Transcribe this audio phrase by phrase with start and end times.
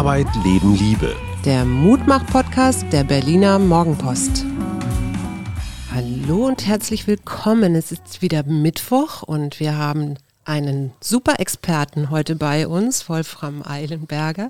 [0.00, 1.14] Arbeit, Leben, Liebe.
[1.44, 4.46] Der Mutmach-Podcast der Berliner Morgenpost.
[5.92, 7.74] Hallo und herzlich willkommen.
[7.74, 10.14] Es ist wieder Mittwoch und wir haben
[10.46, 14.48] einen super Experten heute bei uns, Wolfram Eilenberger.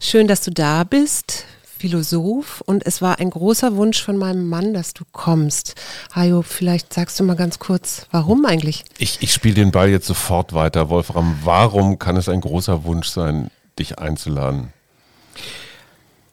[0.00, 1.46] Schön, dass du da bist.
[1.64, 5.76] Philosoph und es war ein großer Wunsch von meinem Mann, dass du kommst.
[6.14, 8.84] Hajo, vielleicht sagst du mal ganz kurz, warum eigentlich?
[8.98, 11.38] Ich, ich spiele den Ball jetzt sofort weiter, Wolfram.
[11.42, 14.74] Warum kann es ein großer Wunsch sein, dich einzuladen?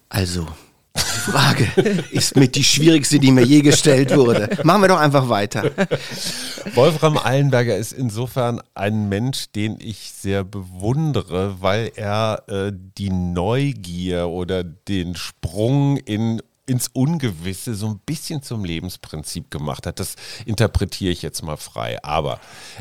[0.10, 0.48] Also,
[0.96, 1.68] die Frage
[2.12, 4.50] ist mit die schwierigste, die mir je gestellt wurde.
[4.64, 5.72] Machen wir doch einfach weiter.
[6.73, 14.28] Wolfram Eilenberger ist insofern ein Mensch, den ich sehr bewundere, weil er äh, die Neugier
[14.28, 20.00] oder den Sprung in ins Ungewisse so ein bisschen zum Lebensprinzip gemacht hat.
[20.00, 22.04] Das interpretiere ich jetzt mal frei.
[22.04, 22.40] Aber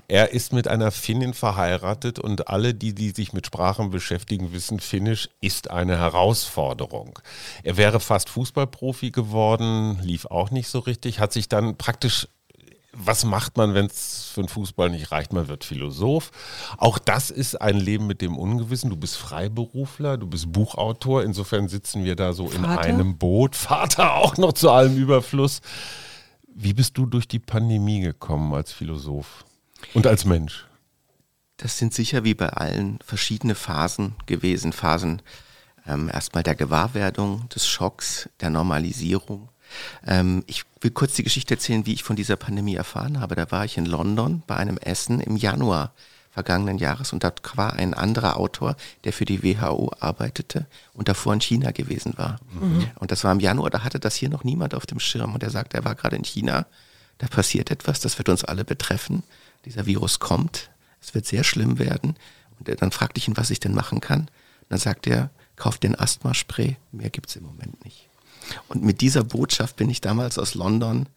[0.08, 4.80] er ist mit einer Finnin verheiratet und alle, die, die sich mit Sprachen beschäftigen, wissen,
[4.80, 7.18] Finnisch ist eine Herausforderung.
[7.62, 12.28] Er wäre fast Fußballprofi geworden, lief auch nicht so richtig, hat sich dann praktisch
[12.98, 15.32] was macht man, wenn es für den Fußball nicht reicht?
[15.32, 16.30] Man wird Philosoph.
[16.78, 18.90] Auch das ist ein Leben mit dem Ungewissen.
[18.90, 21.22] Du bist Freiberufler, du bist Buchautor.
[21.22, 22.58] Insofern sitzen wir da so Vater?
[22.64, 23.56] in einem Boot.
[23.56, 25.60] Vater auch noch zu allem Überfluss.
[26.46, 29.44] Wie bist du durch die Pandemie gekommen als Philosoph
[29.92, 30.66] und als Mensch?
[31.58, 34.72] Das sind sicher wie bei allen verschiedene Phasen gewesen.
[34.72, 35.22] Phasen
[35.86, 39.50] ähm, erstmal der Gewahrwerdung, des Schocks, der Normalisierung
[40.06, 43.34] ähm, ich will kurz die Geschichte erzählen, wie ich von dieser Pandemie erfahren habe.
[43.34, 45.92] Da war ich in London bei einem Essen im Januar
[46.30, 51.32] vergangenen Jahres und dort war ein anderer Autor, der für die WHO arbeitete und davor
[51.32, 52.38] in China gewesen war.
[52.52, 52.90] Mhm.
[52.96, 55.42] Und das war im Januar, da hatte das hier noch niemand auf dem Schirm und
[55.42, 56.66] er sagte, er war gerade in China,
[57.16, 59.22] da passiert etwas, das wird uns alle betreffen.
[59.64, 60.68] Dieser Virus kommt,
[61.00, 62.16] es wird sehr schlimm werden.
[62.58, 64.20] Und dann fragte ich ihn, was ich denn machen kann.
[64.20, 64.28] Und
[64.68, 68.05] dann sagt er, kauft den Asthma-Spray, mehr gibt es im Moment nicht.
[68.68, 71.08] Und mit dieser Botschaft bin ich damals aus London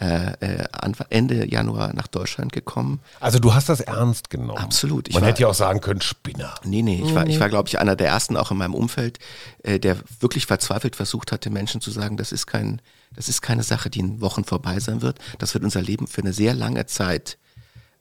[0.00, 0.66] äh, äh
[1.10, 3.00] Ende Januar nach Deutschland gekommen.
[3.20, 4.58] Also du hast das ernst genommen.
[4.58, 5.08] Absolut.
[5.08, 6.54] Ich Man war, hätte ja auch sagen können, Spinner.
[6.64, 9.18] Nee, nee, ich war, ich war glaube ich, einer der ersten auch in meinem Umfeld,
[9.62, 12.80] äh, der wirklich verzweifelt versucht hatte, Menschen zu sagen, das ist kein,
[13.14, 15.18] das ist keine Sache, die in Wochen vorbei sein wird.
[15.38, 17.38] Das wird unser Leben für eine sehr lange Zeit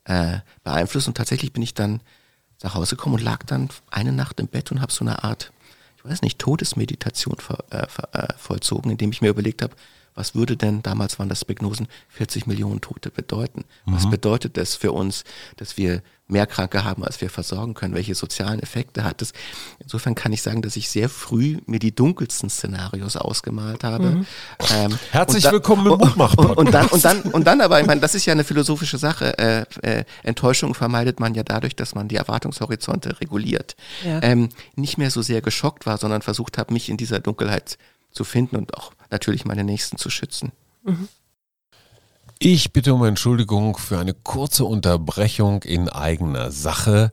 [0.05, 1.09] äh, beeinflussen.
[1.09, 2.01] Und tatsächlich bin ich dann
[2.63, 5.51] nach Hause gekommen und lag dann eine Nacht im Bett und habe so eine Art
[6.03, 9.75] ich weiß nicht, Todesmeditation ver, äh, ver, äh, vollzogen, indem ich mir überlegt habe,
[10.15, 13.63] was würde denn, damals waren das Prognosen, 40 Millionen Tote bedeuten?
[13.85, 13.95] Mhm.
[13.95, 15.23] Was bedeutet das für uns,
[15.55, 17.93] dass wir mehr Kranke haben, als wir versorgen können?
[17.93, 19.33] Welche sozialen Effekte hat es?
[19.79, 24.11] Insofern kann ich sagen, dass ich sehr früh mir die dunkelsten Szenarios ausgemalt habe.
[24.11, 24.25] Mhm.
[24.73, 27.87] Ähm, Herzlich da, willkommen im Buchmach und, und, dann und dann und dann aber, ich
[27.87, 29.37] meine, das ist ja eine philosophische Sache.
[29.37, 33.75] Äh, äh, Enttäuschung vermeidet man ja dadurch, dass man die Erwartungshorizonte reguliert.
[34.05, 34.21] Ja.
[34.23, 37.77] Ähm, nicht mehr so sehr geschockt war, sondern versucht habe, mich in dieser Dunkelheit
[38.11, 40.51] zu finden und auch natürlich meine Nächsten zu schützen.
[42.43, 47.11] Ich bitte um Entschuldigung für eine kurze Unterbrechung in eigener Sache.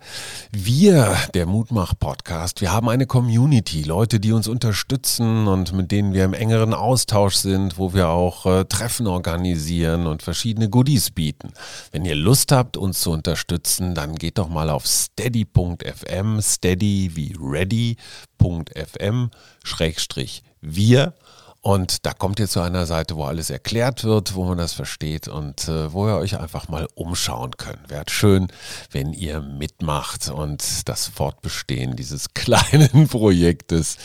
[0.53, 6.25] Wir, der Mutmach-Podcast, wir haben eine Community, Leute, die uns unterstützen und mit denen wir
[6.25, 11.53] im engeren Austausch sind, wo wir auch äh, Treffen organisieren und verschiedene Goodies bieten.
[11.92, 17.37] Wenn ihr Lust habt, uns zu unterstützen, dann geht doch mal auf steady.fm, steady wie
[17.38, 19.31] ready.fm,
[19.62, 21.14] Schrägstrich wir
[21.60, 25.26] und da kommt ihr zu einer Seite, wo alles erklärt wird, wo man das versteht
[25.26, 27.91] und äh, wo ihr euch einfach mal umschauen könnt.
[27.91, 28.46] Wäre schön,
[28.92, 33.96] wenn ihr mitmacht und das Fortbestehen dieses kleinen Projektes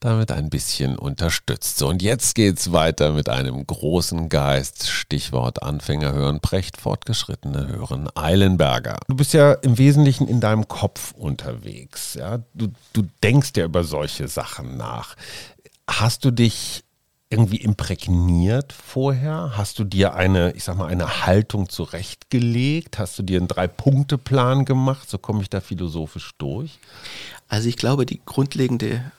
[0.00, 1.76] damit ein bisschen unterstützt.
[1.76, 4.88] So, und jetzt geht's weiter mit einem großen Geist.
[4.88, 8.98] Stichwort Anfänger hören, Precht, Fortgeschrittene hören, Eilenberger.
[9.06, 12.14] Du bist ja im Wesentlichen in deinem Kopf unterwegs.
[12.14, 12.38] Ja?
[12.54, 15.14] Du, du denkst ja über solche Sachen nach.
[15.86, 16.84] Hast du dich
[17.32, 19.52] irgendwie imprägniert vorher?
[19.56, 22.98] Hast du dir eine, ich sag mal, eine Haltung zurechtgelegt?
[22.98, 25.08] Hast du dir einen Drei-Punkte-Plan gemacht?
[25.08, 26.78] So komme ich da philosophisch durch.
[27.48, 29.10] Also ich glaube, die grundlegende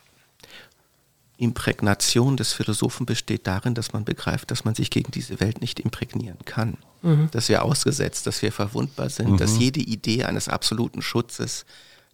[1.37, 5.79] Imprägnation des Philosophen besteht darin, dass man begreift, dass man sich gegen diese Welt nicht
[5.79, 6.77] imprägnieren kann.
[7.01, 7.29] Mhm.
[7.31, 9.37] Dass wir ausgesetzt, dass wir verwundbar sind, mhm.
[9.37, 11.65] dass jede Idee eines absoluten Schutzes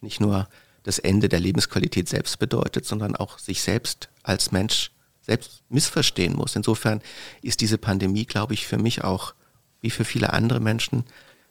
[0.01, 0.47] nicht nur
[0.83, 4.91] das Ende der Lebensqualität selbst bedeutet, sondern auch sich selbst als Mensch
[5.29, 6.55] selbst missverstehen muss.
[6.55, 7.01] Insofern
[7.43, 9.35] ist diese Pandemie, glaube ich, für mich auch,
[9.79, 11.03] wie für viele andere Menschen,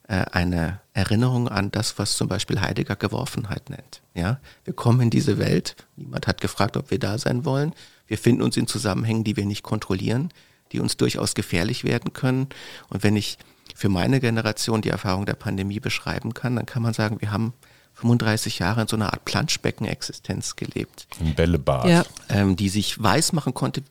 [0.08, 4.02] äh, eine Erinnerung an das, was zum Beispiel Heidegger Geworfenheit nennt.
[4.14, 5.76] Ja, wir kommen in diese Welt.
[5.94, 7.72] Niemand hat gefragt, ob wir da sein wollen.
[8.08, 10.30] Wir finden uns in Zusammenhängen, die wir nicht kontrollieren,
[10.72, 12.48] die uns durchaus gefährlich werden können.
[12.88, 13.38] Und wenn ich
[13.76, 17.52] für meine Generation die Erfahrung der Pandemie beschreiben kann, dann kann man sagen, wir haben
[18.00, 21.06] 35 Jahre in so einer Art Planschbecken-Existenz gelebt.
[21.20, 21.86] Ein Bällebad.
[21.86, 22.04] Ja.
[22.28, 23.82] ähm, die sich weiß machen konnte,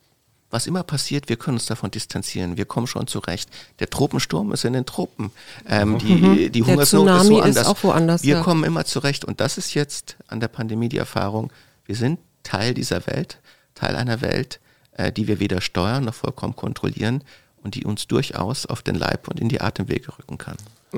[0.49, 3.49] was immer passiert, wir können uns davon distanzieren, wir kommen schon zurecht.
[3.79, 5.31] Der Tropensturm ist in den Tropen,
[5.67, 6.65] ähm, die, die Mhm.
[6.65, 7.67] Der Hungersnot ist Tsunami ist woanders.
[7.67, 8.41] auch woanders, Wir ja.
[8.43, 11.51] kommen immer zurecht und das ist jetzt an der Pandemie die Erfahrung,
[11.85, 13.39] wir sind Teil dieser Welt,
[13.75, 14.61] Teil einer Welt,
[14.93, 17.23] äh, die wir weder steuern noch vollkommen kontrollieren
[17.61, 20.55] und die uns durchaus auf den Leib und in die Atemwege rücken kann.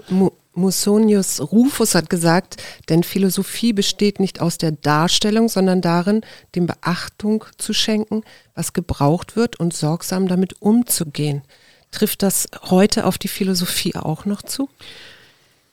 [0.09, 0.29] Mu
[0.59, 2.57] Musonius Rufus hat gesagt,
[2.89, 6.21] denn Philosophie besteht nicht aus der Darstellung, sondern darin,
[6.55, 8.23] dem Beachtung zu schenken,
[8.53, 11.41] was gebraucht wird und sorgsam damit umzugehen.
[11.91, 14.69] Trifft das heute auf die Philosophie auch noch zu?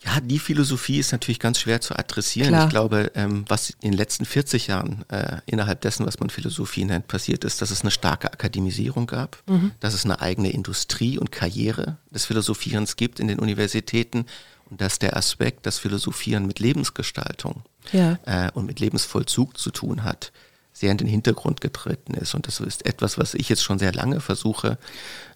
[0.06, 2.50] Ja, die Philosophie ist natürlich ganz schwer zu adressieren.
[2.50, 2.64] Klar.
[2.64, 6.84] Ich glaube, ähm, was in den letzten 40 Jahren äh, innerhalb dessen, was man Philosophie
[6.84, 9.42] nennt, passiert ist, dass es eine starke Akademisierung gab,
[9.80, 14.26] dass es eine eigene Industrie und Karriere des Philosophierens gibt in den Universitäten
[14.70, 18.18] und dass der Aspekt, dass Philosophieren mit Lebensgestaltung Ja.
[18.26, 20.32] äh, und mit Lebensvollzug zu tun hat,
[20.72, 22.34] sehr in den Hintergrund getreten ist.
[22.34, 24.78] Und das ist etwas, was ich jetzt schon sehr lange versuche,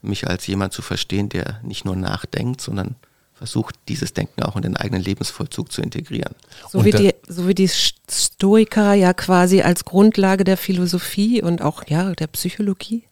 [0.02, 2.96] mich als jemand zu verstehen, der nicht nur nachdenkt, sondern
[3.34, 6.34] versucht, dieses Denken auch in den eigenen Lebensvollzug zu integrieren.
[6.68, 7.70] So Und wie, die, so wie die
[8.10, 13.04] Stoiker ja quasi als Grundlage der Philosophie und auch ja der Psychologie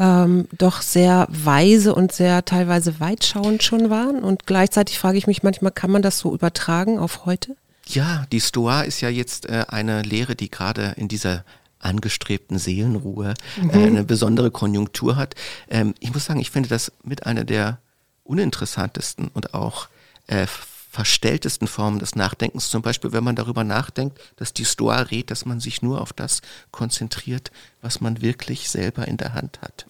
[0.00, 4.24] ähm, doch sehr weise und sehr teilweise weitschauend schon waren.
[4.24, 7.54] Und gleichzeitig frage ich mich manchmal, kann man das so übertragen auf heute?
[7.86, 11.44] Ja, die Stoa ist ja jetzt äh, eine Lehre, die gerade in dieser
[11.78, 13.34] angestrebten Seelenruhe
[13.72, 15.34] äh, eine besondere Konjunktur hat.
[15.68, 17.78] Ähm, ich muss sagen, ich finde das mit einer der
[18.24, 19.88] uninteressantesten und auch
[20.28, 20.46] äh,
[20.90, 22.68] verstelltesten Formen des Nachdenkens.
[22.68, 26.12] Zum Beispiel, wenn man darüber nachdenkt, dass die Stoa rät, dass man sich nur auf
[26.12, 26.42] das
[26.72, 29.86] konzentriert, was man wirklich selber in der Hand hat.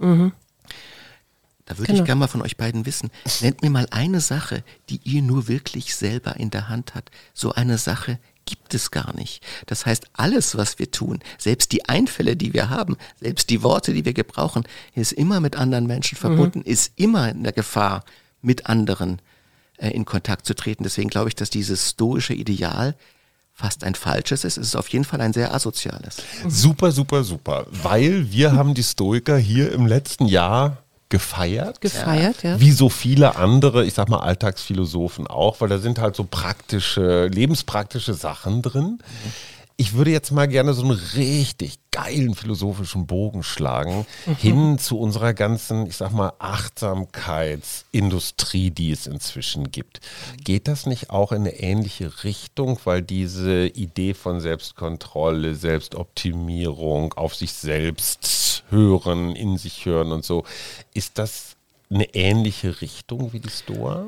[1.64, 2.00] Da würde Genau.
[2.00, 3.11] ich gerne mal von euch beiden wissen.
[3.41, 7.11] Nennt mir mal eine Sache, die ihr nur wirklich selber in der Hand habt.
[7.32, 9.43] So eine Sache gibt es gar nicht.
[9.67, 13.94] Das heißt, alles, was wir tun, selbst die Einfälle, die wir haben, selbst die Worte,
[13.94, 14.64] die wir gebrauchen,
[14.94, 18.05] ist immer mit anderen Menschen verbunden, ist immer in der Gefahr,
[18.43, 19.23] mit anderen
[19.88, 20.84] in Kontakt zu treten.
[20.84, 22.94] Deswegen glaube ich, dass dieses stoische Ideal
[23.52, 24.56] fast ein falsches ist.
[24.56, 26.16] Es ist auf jeden Fall ein sehr asoziales.
[26.48, 27.66] Super, super, super.
[27.70, 30.78] Weil wir haben die Stoiker hier im letzten Jahr
[31.10, 31.80] gefeiert.
[31.80, 32.60] Gefeiert, ja.
[32.60, 37.26] Wie so viele andere, ich sag mal Alltagsphilosophen auch, weil da sind halt so praktische,
[37.26, 38.98] lebenspraktische Sachen drin.
[39.80, 44.04] Ich würde jetzt mal gerne so einen richtig geilen philosophischen Bogen schlagen,
[44.38, 50.02] hin zu unserer ganzen, ich sag mal, Achtsamkeitsindustrie, die es inzwischen gibt.
[50.44, 57.34] Geht das nicht auch in eine ähnliche Richtung, weil diese Idee von Selbstkontrolle, Selbstoptimierung, auf
[57.34, 60.44] sich selbst hören, in sich hören und so,
[60.92, 61.56] ist das
[61.88, 64.04] eine ähnliche Richtung wie die Stoa?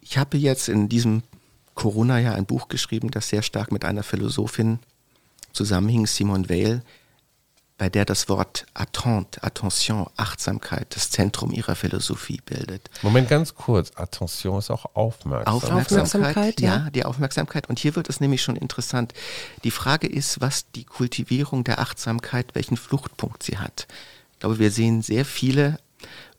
[0.00, 1.24] Ich habe jetzt in diesem
[1.74, 4.78] Corona-Jahr ein Buch geschrieben, das sehr stark mit einer Philosophin
[5.52, 6.82] zusammenhing, Simone Weil,
[7.78, 12.90] bei der das Wort Attente, Attention, Achtsamkeit das Zentrum ihrer Philosophie bildet.
[13.02, 13.92] Moment, ganz kurz.
[13.94, 15.72] Attention ist auch Aufmerksamkeit.
[15.72, 16.76] Aufmerksamkeit, ja.
[16.76, 17.68] ja, die Aufmerksamkeit.
[17.68, 19.14] Und hier wird es nämlich schon interessant.
[19.62, 23.86] Die Frage ist, was die Kultivierung der Achtsamkeit, welchen Fluchtpunkt sie hat.
[24.32, 25.78] Ich glaube, wir sehen sehr viele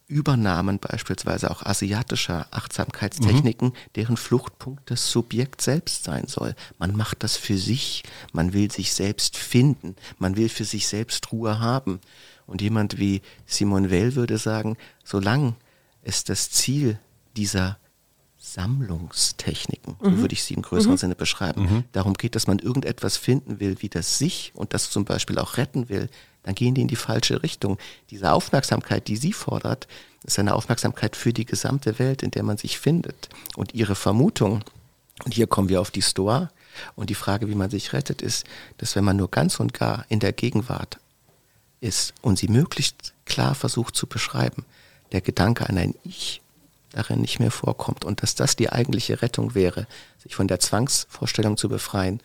[0.10, 6.56] Übernahmen beispielsweise auch asiatischer Achtsamkeitstechniken, deren Fluchtpunkt das Subjekt selbst sein soll.
[6.80, 8.04] Man macht das für sich,
[8.34, 12.02] man will sich selbst finden, man will für sich selbst Ruhe haben.
[12.48, 15.54] Und jemand wie Simone Weil würde sagen, solange
[16.02, 16.98] es das Ziel
[17.38, 17.78] dieser
[18.40, 23.60] Sammlungstechniken, so würde ich sie im größeren Sinne beschreiben, darum geht, dass man irgendetwas finden
[23.60, 26.10] will, wie das sich und das zum Beispiel auch retten will,
[26.44, 27.78] dann gehen die in die falsche Richtung.
[28.10, 29.88] Diese Aufmerksamkeit, die sie fordert,
[30.24, 33.30] ist eine Aufmerksamkeit für die gesamte Welt, in der man sich findet.
[33.56, 34.64] Und ihre Vermutung,
[35.26, 36.50] und hier kommen wir auf die Stoa,
[36.96, 38.46] und die Frage, wie man sich rettet, ist,
[38.78, 41.00] dass wenn man nur ganz und gar in der Gegenwart
[41.82, 44.66] ist und sie möglichst klar versucht zu beschreiben,
[45.12, 46.42] der Gedanke an ein Ich
[46.92, 49.88] darin nicht mehr vorkommt und dass das die eigentliche Rettung wäre,
[50.24, 52.20] sich von der Zwangsvorstellung zu befreien,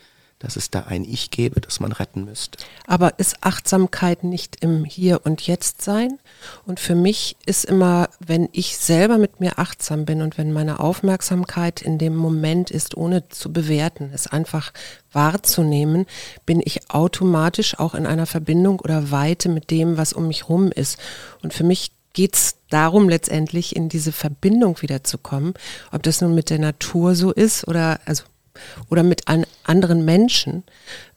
[0.45, 2.59] dass es da ein Ich gäbe, das man retten müsste.
[2.87, 6.19] Aber ist Achtsamkeit nicht im Hier und Jetzt sein?
[6.67, 10.81] Und für mich ist immer, wenn ich selber mit mir achtsam bin und wenn meine
[10.81, 14.73] Aufmerksamkeit in dem Moment ist, ohne zu bewerten, es einfach
[15.13, 16.07] wahrzunehmen,
[16.45, 20.71] bin ich automatisch auch in einer Verbindung oder Weite mit dem, was um mich rum
[20.71, 20.99] ist.
[21.43, 25.55] Und für mich geht es darum, letztendlich in diese Verbindung wiederzukommen,
[25.93, 28.25] ob das nun mit der Natur so ist oder also
[28.91, 30.65] oder mit an anderen Menschen.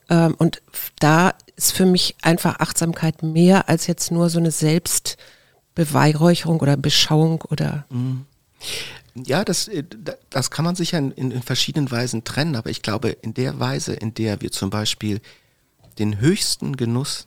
[0.08, 0.62] Ähm, und
[1.00, 7.42] da ist für mich einfach Achtsamkeit mehr als jetzt nur so eine Selbstbeweihräucherung oder Beschauung
[7.42, 7.84] oder
[9.26, 9.84] Ja, das, äh,
[10.30, 13.94] das kann man sicher in, in verschiedenen Weisen trennen, aber ich glaube, in der Weise,
[13.94, 15.20] in der wir zum Beispiel
[15.98, 17.26] den höchsten Genuss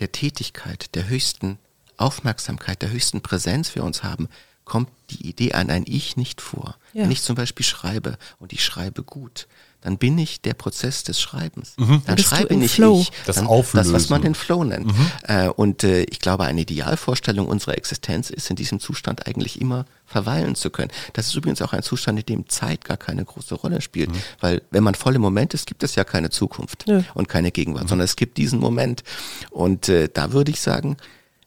[0.00, 1.58] der Tätigkeit, der höchsten
[1.96, 4.28] Aufmerksamkeit, der höchsten Präsenz für uns haben,
[4.64, 6.76] kommt die Idee an ein Ich nicht vor.
[6.92, 7.04] Ja.
[7.04, 9.46] Wenn ich zum Beispiel schreibe und ich schreibe gut,
[9.84, 11.74] dann bin ich der Prozess des Schreibens.
[11.76, 12.00] Mhm.
[12.06, 13.00] Dann schreibe nicht Flow.
[13.02, 13.12] ich.
[13.26, 13.92] Das dann, Auflösen.
[13.92, 14.86] Das, was man den Flow nennt.
[14.86, 15.10] Mhm.
[15.24, 19.84] Äh, und äh, ich glaube, eine Idealvorstellung unserer Existenz ist, in diesem Zustand eigentlich immer
[20.06, 20.90] verweilen zu können.
[21.12, 24.10] Das ist übrigens auch ein Zustand, in dem Zeit gar keine große Rolle spielt.
[24.10, 24.22] Mhm.
[24.40, 27.04] Weil wenn man voll im Moment ist, gibt es ja keine Zukunft ja.
[27.12, 27.88] und keine Gegenwart, mhm.
[27.88, 29.04] sondern es gibt diesen Moment.
[29.50, 30.96] Und äh, da würde ich sagen,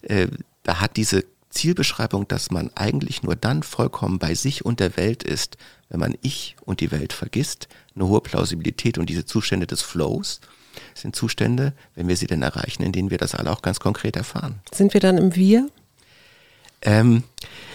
[0.03, 0.27] äh,
[0.61, 1.23] da hat diese
[1.57, 5.57] Zielbeschreibung, dass man eigentlich nur dann vollkommen bei sich und der Welt ist,
[5.89, 10.39] wenn man ich und die Welt vergisst, eine hohe Plausibilität und diese Zustände des Flows
[10.93, 14.15] sind Zustände, wenn wir sie denn erreichen, in denen wir das alle auch ganz konkret
[14.15, 14.59] erfahren.
[14.71, 15.69] Sind wir dann im Wir?
[16.83, 17.23] Ähm,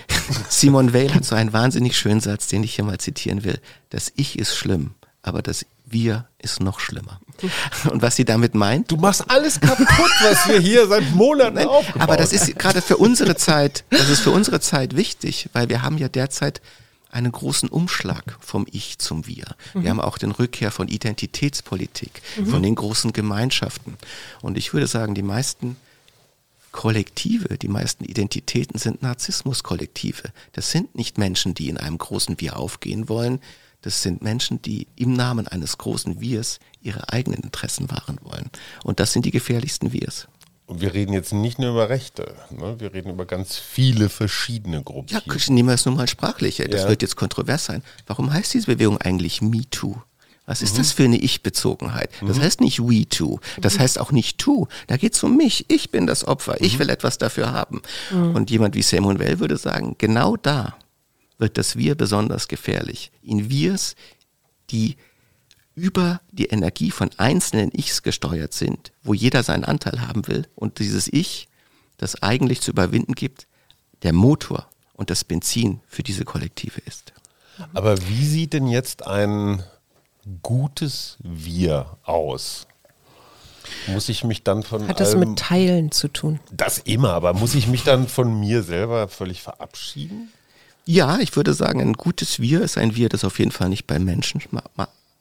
[0.49, 3.59] Simon Weil hat so einen wahnsinnig schönen Satz, den ich hier mal zitieren will.
[3.91, 7.21] Das Ich ist schlimm, aber das wir ist noch schlimmer.
[7.91, 8.91] Und was sie damit meint?
[8.91, 12.03] Du machst alles kaputt, was wir hier seit Monaten Nein, aufgebaut haben.
[12.03, 15.83] Aber das ist gerade für unsere Zeit, das ist für unsere Zeit wichtig, weil wir
[15.83, 16.61] haben ja derzeit
[17.11, 19.45] einen großen Umschlag vom Ich zum Wir.
[19.75, 19.83] Mhm.
[19.83, 22.47] Wir haben auch den Rückkehr von Identitätspolitik, mhm.
[22.47, 23.99] von den großen Gemeinschaften.
[24.41, 25.77] Und ich würde sagen, die meisten
[26.73, 30.33] Kollektive, die meisten Identitäten sind Narzissmuskollektive.
[30.53, 33.41] Das sind nicht Menschen, die in einem großen Wir aufgehen wollen,
[33.83, 38.51] das sind Menschen, die im Namen eines großen Wirs ihre eigenen Interessen wahren wollen.
[38.85, 40.29] Und das sind die gefährlichsten Wirs.
[40.67, 42.77] Und wir reden jetzt nicht nur über Rechte, ne?
[42.79, 45.13] wir reden über ganz viele verschiedene Gruppen.
[45.13, 46.69] Ja, nehmen wir es nur mal sprachliche.
[46.69, 46.89] Das ja.
[46.89, 47.83] wird jetzt kontrovers sein.
[48.07, 49.97] Warum heißt diese Bewegung eigentlich MeToo?
[50.47, 50.79] Was ist mhm.
[50.79, 52.11] das für eine Ich-Bezogenheit?
[52.21, 52.43] Das mhm.
[52.43, 54.67] heißt nicht we too, das heißt auch nicht tu.
[54.89, 55.67] Da geht es um mich.
[55.69, 56.61] Ich bin das Opfer.
[56.61, 56.79] Ich mhm.
[56.81, 57.81] will etwas dafür haben.
[58.11, 58.35] Mhm.
[58.35, 60.77] Und jemand wie Simon Well würde sagen, genau da
[61.39, 63.11] wird das Wir besonders gefährlich.
[63.23, 63.95] In Wirs,
[64.71, 64.97] die
[65.75, 70.79] über die Energie von einzelnen Ichs gesteuert sind, wo jeder seinen Anteil haben will und
[70.79, 71.49] dieses Ich,
[71.97, 73.47] das eigentlich zu überwinden gibt,
[74.03, 77.13] der Motor und das Benzin für diese Kollektive ist.
[77.75, 79.63] Aber wie sieht denn jetzt ein
[80.43, 82.67] gutes Wir aus?
[83.87, 84.89] Muss ich mich dann von.
[84.89, 86.41] Hat das mit Teilen zu tun?
[86.51, 90.33] Das immer, aber muss ich mich dann von mir selber völlig verabschieden?
[90.85, 93.87] Ja, ich würde sagen, ein gutes Wir ist ein Wir, das auf jeden Fall nicht
[93.87, 94.41] beim Menschen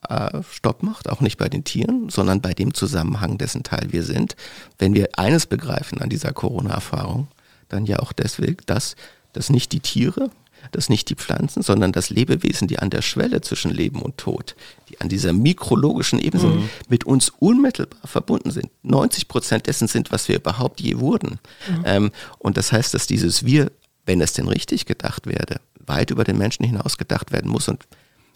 [0.09, 4.03] äh, Stopp macht, auch nicht bei den Tieren, sondern bei dem Zusammenhang, dessen Teil wir
[4.03, 4.35] sind.
[4.79, 7.27] Wenn wir eines begreifen an dieser Corona-Erfahrung,
[7.69, 8.95] dann ja auch deswegen, dass,
[9.33, 10.31] dass nicht die Tiere,
[10.71, 14.55] dass nicht die Pflanzen, sondern das Lebewesen, die an der Schwelle zwischen Leben und Tod,
[14.89, 16.69] die an dieser mikrologischen Ebene mhm.
[16.87, 18.69] mit uns unmittelbar verbunden sind.
[18.83, 21.39] 90 Prozent dessen sind, was wir überhaupt je wurden.
[21.67, 21.83] Mhm.
[21.85, 23.71] Ähm, und das heißt, dass dieses Wir
[24.05, 27.67] wenn es denn richtig gedacht werde, weit über den Menschen hinaus gedacht werden muss.
[27.67, 27.85] Und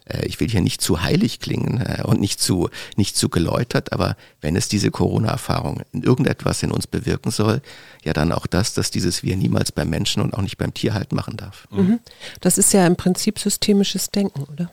[0.06, 3.92] äh, ich will hier nicht zu heilig klingen äh, und nicht zu, nicht zu geläutert,
[3.92, 7.60] aber wenn es diese Corona-Erfahrung in irgendetwas in uns bewirken soll,
[8.04, 10.94] ja dann auch das, dass dieses Wir niemals beim Menschen und auch nicht beim Tier
[10.94, 11.66] halt machen darf.
[11.70, 12.00] Mhm.
[12.40, 14.70] Das ist ja im Prinzip systemisches Denken, oder?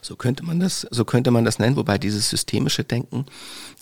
[0.00, 3.26] So könnte man das, so könnte man das nennen, wobei dieses systemische Denken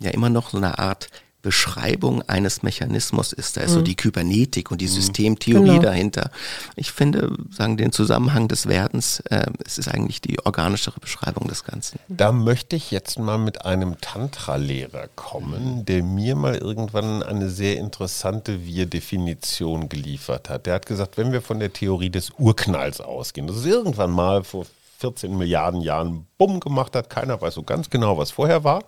[0.01, 1.09] ja immer noch so eine Art
[1.45, 3.59] Beschreibung eines Mechanismus ist.
[3.59, 3.75] Da ist mhm.
[3.75, 4.93] so die Kybernetik und die mhm.
[4.93, 5.83] Systemtheorie genau.
[5.83, 6.31] dahinter.
[6.75, 11.63] Ich finde, sagen den Zusammenhang des Werdens, äh, es ist eigentlich die organischere Beschreibung des
[11.63, 12.01] Ganzen.
[12.09, 17.77] Da möchte ich jetzt mal mit einem Tantra-Lehrer kommen, der mir mal irgendwann eine sehr
[17.77, 20.65] interessante Wir-Definition geliefert hat.
[20.65, 24.45] Der hat gesagt, wenn wir von der Theorie des Urknalls ausgehen, das ist irgendwann mal
[24.45, 24.65] vor
[25.01, 28.83] 14 Milliarden Jahren Bumm gemacht hat, keiner weiß so ganz genau, was vorher war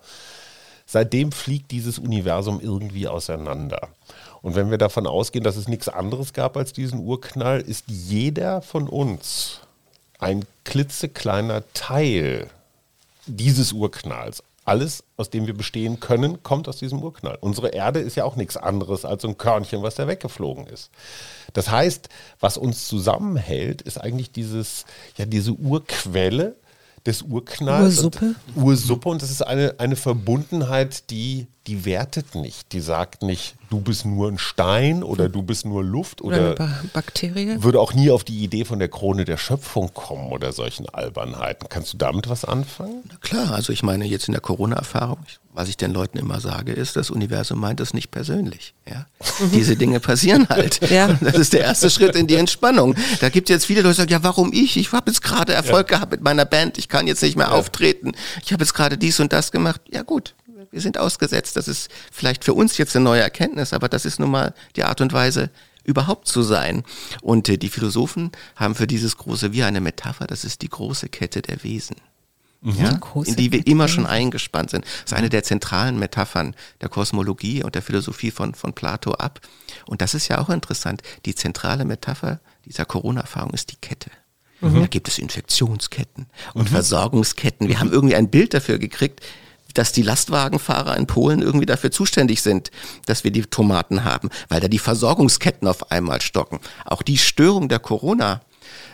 [0.87, 3.89] seitdem fliegt dieses Universum irgendwie auseinander.
[4.41, 8.61] Und wenn wir davon ausgehen, dass es nichts anderes gab als diesen Urknall, ist jeder
[8.61, 9.59] von uns
[10.17, 12.49] ein klitzekleiner Teil
[13.27, 14.41] dieses Urknalls.
[14.63, 17.37] Alles, aus dem wir bestehen können, kommt aus diesem Urknall.
[17.39, 20.89] Unsere Erde ist ja auch nichts anderes als so ein Körnchen, was da weggeflogen ist.
[21.53, 24.85] Das heißt, was uns zusammenhält, ist eigentlich dieses,
[25.17, 26.55] ja, diese Urquelle,
[27.07, 27.97] des Urknalls.
[27.97, 28.35] Ursuppe.
[28.53, 32.71] Und Ursuppe und das ist eine, eine Verbundenheit, die, die wertet nicht.
[32.71, 36.63] Die sagt nicht, du bist nur ein Stein oder du bist nur Luft oder, oder
[36.63, 37.61] eine Bakterie.
[37.61, 41.67] Würde auch nie auf die Idee von der Krone der Schöpfung kommen oder solchen Albernheiten.
[41.69, 43.03] Kannst du damit was anfangen?
[43.09, 45.19] Na klar, also ich meine jetzt in der Corona-Erfahrung,
[45.53, 48.73] was ich den Leuten immer sage, ist, das Universum meint es nicht persönlich.
[48.89, 49.05] Ja?
[49.39, 49.51] Mhm.
[49.51, 50.79] Diese Dinge passieren halt.
[50.89, 51.17] ja.
[51.19, 52.95] Das ist der erste Schritt in die Entspannung.
[53.19, 54.77] Da gibt es jetzt viele Leute, die sagen, ja, warum ich?
[54.77, 55.97] Ich habe jetzt gerade Erfolg ja.
[55.97, 57.53] gehabt mit meiner Band, ich kann jetzt nicht mehr ja.
[57.53, 58.13] auftreten.
[58.45, 59.81] Ich habe jetzt gerade dies und das gemacht.
[59.91, 60.35] Ja gut,
[60.71, 61.55] wir sind ausgesetzt.
[61.55, 64.83] Das ist vielleicht für uns jetzt eine neue Erkenntnis, aber das ist nun mal die
[64.83, 65.49] Art und Weise,
[65.83, 66.83] überhaupt zu sein.
[67.21, 71.09] Und äh, die Philosophen haben für dieses große Wir eine Metapher, das ist die große
[71.09, 71.95] Kette der Wesen.
[72.61, 72.75] Mhm.
[72.75, 74.83] Ja, in die wir immer schon eingespannt sind.
[74.83, 79.41] Das ist eine der zentralen Metaphern der Kosmologie und der Philosophie von, von Plato ab.
[79.85, 81.03] Und das ist ja auch interessant.
[81.25, 84.09] Die zentrale Metapher dieser Corona-Erfahrung ist die Kette.
[84.61, 84.81] Mhm.
[84.81, 86.73] Da gibt es Infektionsketten und mhm.
[86.73, 87.67] Versorgungsketten.
[87.67, 89.21] Wir haben irgendwie ein Bild dafür gekriegt,
[89.77, 92.71] dass die Lastwagenfahrer in Polen irgendwie dafür zuständig sind,
[93.05, 96.59] dass wir die Tomaten haben, weil da die Versorgungsketten auf einmal stocken.
[96.85, 98.41] Auch die Störung der Corona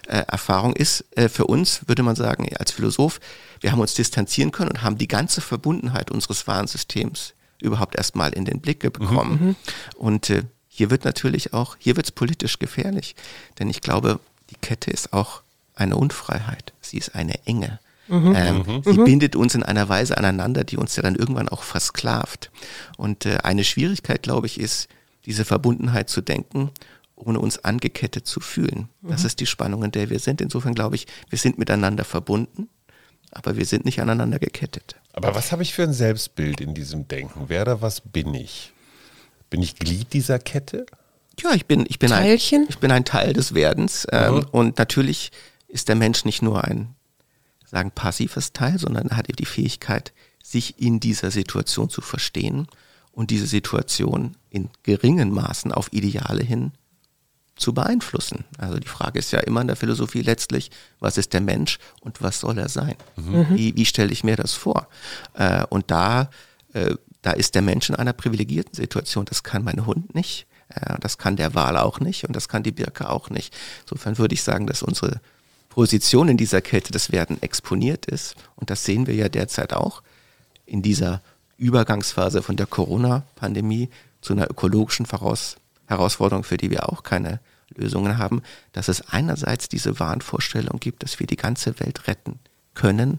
[0.07, 3.19] Erfahrung ist äh, für uns, würde man sagen, als Philosoph,
[3.61, 8.43] wir haben uns distanzieren können und haben die ganze Verbundenheit unseres Warnsystems überhaupt erstmal in
[8.43, 9.39] den Blick bekommen.
[9.41, 9.55] Mhm.
[9.95, 13.15] Und äh, hier wird natürlich auch, hier wird es politisch gefährlich,
[13.59, 15.41] denn ich glaube, die Kette ist auch
[15.75, 16.73] eine Unfreiheit.
[16.81, 17.79] Sie ist eine Enge.
[18.13, 18.33] Mhm.
[18.35, 18.83] Ähm, mhm.
[18.83, 19.05] Sie mhm.
[19.05, 22.51] bindet uns in einer Weise aneinander, die uns ja dann irgendwann auch versklavt.
[22.97, 24.87] Und äh, eine Schwierigkeit, glaube ich, ist,
[25.25, 26.71] diese Verbundenheit zu denken
[27.15, 28.89] ohne uns angekettet zu fühlen.
[29.01, 29.27] Das mhm.
[29.27, 30.41] ist die Spannung, in der wir sind.
[30.41, 32.69] Insofern glaube ich, wir sind miteinander verbunden,
[33.31, 34.95] aber wir sind nicht aneinander gekettet.
[35.13, 37.45] Aber was habe ich für ein Selbstbild in diesem Denken?
[37.47, 38.73] Wer da was bin ich?
[39.49, 40.85] Bin ich Glied dieser Kette?
[41.39, 42.63] Ja, ich bin, ich bin, Teilchen?
[42.63, 44.07] ein, ich bin ein Teil des Werdens.
[44.11, 44.45] Ähm, mhm.
[44.51, 45.31] Und natürlich
[45.67, 46.95] ist der Mensch nicht nur ein
[47.73, 50.13] sagen passives Teil, sondern er hat die Fähigkeit,
[50.43, 52.67] sich in dieser Situation zu verstehen
[53.11, 56.73] und diese Situation in geringen Maßen auf Ideale hin
[57.55, 58.45] zu beeinflussen.
[58.57, 62.21] Also die Frage ist ja immer in der Philosophie letztlich, was ist der Mensch und
[62.21, 62.95] was soll er sein?
[63.15, 63.47] Mhm.
[63.49, 64.87] Wie, wie stelle ich mir das vor?
[65.33, 66.29] Äh, und da,
[66.73, 69.25] äh, da ist der Mensch in einer privilegierten Situation.
[69.25, 72.63] Das kann mein Hund nicht, äh, das kann der Wal auch nicht und das kann
[72.63, 73.55] die Birke auch nicht.
[73.81, 75.21] Insofern würde ich sagen, dass unsere
[75.73, 78.35] Position in dieser Kette des Werden exponiert ist.
[78.55, 80.03] Und das sehen wir ja derzeit auch
[80.67, 81.23] in dieser
[81.57, 83.89] Übergangsphase von der Corona-Pandemie
[84.21, 85.55] zu einer ökologischen Voraus
[85.87, 87.39] Herausforderung, für die wir auch keine
[87.73, 92.37] Lösungen haben, dass es einerseits diese Wahnvorstellung gibt, dass wir die ganze Welt retten
[92.75, 93.17] können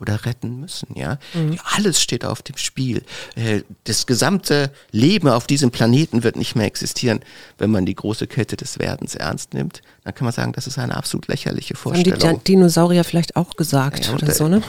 [0.00, 0.88] oder retten müssen.
[0.94, 1.58] Ja, mhm.
[1.64, 3.02] alles steht auf dem Spiel.
[3.34, 7.20] Äh, das gesamte Leben auf diesem Planeten wird nicht mehr existieren,
[7.58, 9.82] wenn man die große Kette des Werdens ernst nimmt.
[10.04, 12.22] Dann kann man sagen, das ist eine absolut lächerliche Vorstellung.
[12.22, 14.62] Haben die Dinosaurier vielleicht auch gesagt ja, oder so, ne?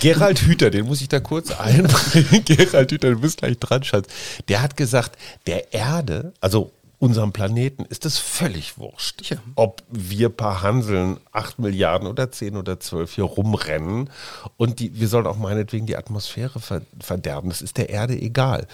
[0.00, 2.44] Gerald Hüther, den muss ich da kurz einbringen.
[2.44, 4.08] Gerald Hüther, du bist gleich dran, Schatz.
[4.48, 5.16] Der hat gesagt,
[5.46, 9.38] der Erde, also unserem Planeten ist es völlig wurscht, ja.
[9.54, 14.10] ob wir paar Hanseln acht Milliarden oder zehn oder zwölf hier rumrennen
[14.58, 16.60] und die, wir sollen auch meinetwegen die Atmosphäre
[17.00, 17.48] verderben.
[17.48, 18.66] Das ist der Erde egal.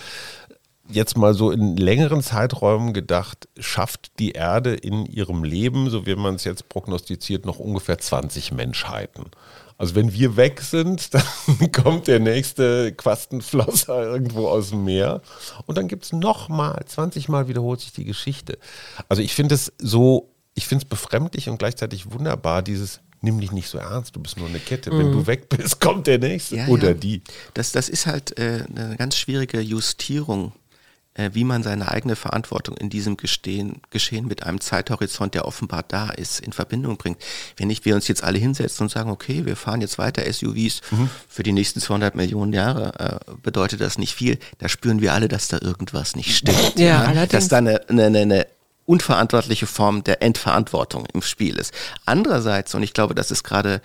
[0.88, 6.16] Jetzt mal so in längeren Zeiträumen gedacht, schafft die Erde in ihrem Leben, so wie
[6.16, 9.26] man es jetzt prognostiziert, noch ungefähr 20 Menschheiten.
[9.78, 15.22] Also wenn wir weg sind, dann kommt der nächste Quastenflosser irgendwo aus dem Meer
[15.66, 18.58] und dann gibt es nochmal, 20 Mal wiederholt sich die Geschichte.
[19.08, 23.52] Also ich finde es so, ich finde es befremdlich und gleichzeitig wunderbar, dieses nimm dich
[23.52, 24.90] nicht so ernst, du bist nur eine Kette.
[24.90, 25.26] Wenn du mhm.
[25.26, 26.94] weg bist, kommt der nächste ja, oder ja.
[26.94, 27.22] die.
[27.54, 30.52] Das, das ist halt äh, eine ganz schwierige Justierung
[31.32, 36.10] wie man seine eigene Verantwortung in diesem Gestehen, Geschehen mit einem Zeithorizont, der offenbar da
[36.10, 37.18] ist, in Verbindung bringt.
[37.56, 40.82] Wenn nicht wir uns jetzt alle hinsetzen und sagen, okay, wir fahren jetzt weiter SUVs
[40.90, 41.10] mhm.
[41.28, 44.38] für die nächsten 200 Millionen Jahre, äh, bedeutet das nicht viel.
[44.58, 46.56] Da spüren wir alle, dass da irgendwas nicht stimmt.
[46.76, 47.26] Ja, ja?
[47.26, 48.46] Dass da eine, eine, eine
[48.84, 51.72] unverantwortliche Form der Entverantwortung im Spiel ist.
[52.04, 53.80] Andererseits, und ich glaube, das ist gerade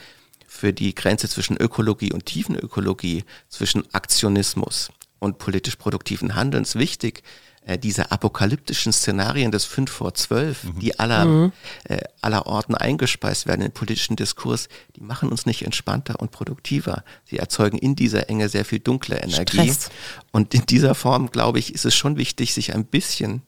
[0.48, 4.92] für die Grenze zwischen Ökologie und Tiefenökologie, zwischen Aktionismus
[5.22, 7.24] und politisch produktiven Handelns wichtig,
[7.64, 10.80] äh, diese apokalyptischen Szenarien des 5 vor 12, mhm.
[10.80, 11.52] die aller, mhm.
[11.84, 16.32] äh, aller Orten eingespeist werden in den politischen Diskurs, die machen uns nicht entspannter und
[16.32, 17.04] produktiver.
[17.24, 19.60] Sie erzeugen in dieser Enge sehr viel dunkle Energie.
[19.60, 19.90] Stress.
[20.32, 23.44] Und in dieser Form, glaube ich, ist es schon wichtig, sich ein bisschen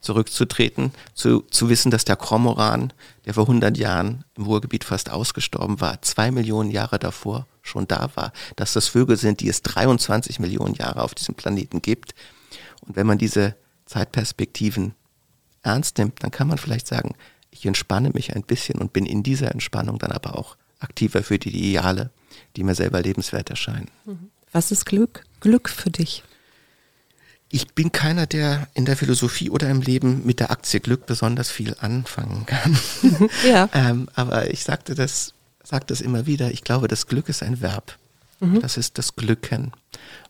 [0.00, 2.94] zurückzutreten, zu, zu wissen, dass der Kormoran,
[3.26, 8.10] der vor 100 Jahren im Ruhrgebiet fast ausgestorben war, zwei Millionen Jahre davor schon da
[8.14, 12.14] war, dass das Vögel sind, die es 23 Millionen Jahre auf diesem Planeten gibt.
[12.82, 14.94] Und wenn man diese Zeitperspektiven
[15.62, 17.14] ernst nimmt, dann kann man vielleicht sagen,
[17.50, 21.38] ich entspanne mich ein bisschen und bin in dieser Entspannung dann aber auch aktiver für
[21.38, 22.10] die Ideale,
[22.56, 23.90] die mir selber lebenswert erscheinen.
[24.04, 24.30] Mhm.
[24.52, 25.24] Was ist Glück?
[25.40, 26.22] Glück für dich?
[27.48, 31.50] Ich bin keiner, der in der Philosophie oder im Leben mit der Aktie Glück besonders
[31.50, 32.78] viel anfangen kann.
[33.46, 33.68] Ja.
[33.72, 35.32] ähm, aber ich sagte das
[35.66, 37.98] sage das immer wieder, ich glaube, das Glück ist ein Verb.
[38.38, 38.60] Mhm.
[38.60, 39.72] Das ist das Glücken.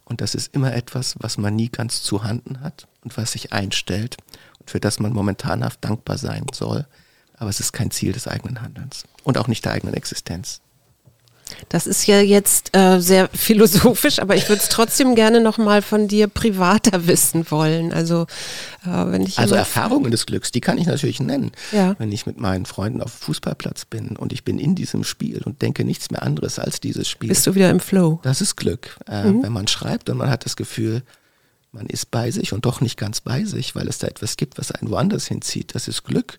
[0.04, 3.52] Und das ist immer etwas, was man nie ganz zu Handen hat und was sich
[3.52, 4.16] einstellt
[4.60, 6.86] und für das man momentanhaft dankbar sein soll.
[7.36, 10.60] Aber es ist kein Ziel des eigenen Handelns und auch nicht der eigenen Existenz.
[11.68, 15.82] Das ist ja jetzt äh, sehr philosophisch, aber ich würde es trotzdem gerne noch mal
[15.82, 17.92] von dir privater wissen wollen.
[17.92, 18.26] Also
[18.84, 21.52] äh, wenn ich also Erfahrungen des Glücks, die kann ich natürlich nennen.
[21.72, 21.94] Ja.
[21.98, 25.62] Wenn ich mit meinen Freunden auf Fußballplatz bin und ich bin in diesem Spiel und
[25.62, 27.28] denke nichts mehr anderes als dieses Spiel.
[27.28, 28.20] Bist du wieder im Flow?
[28.22, 28.96] Das ist Glück.
[29.08, 29.42] Äh, mhm.
[29.42, 31.02] Wenn man schreibt und man hat das Gefühl,
[31.72, 34.58] man ist bei sich und doch nicht ganz bei sich, weil es da etwas gibt,
[34.58, 35.74] was einen woanders hinzieht.
[35.74, 36.38] Das ist Glück.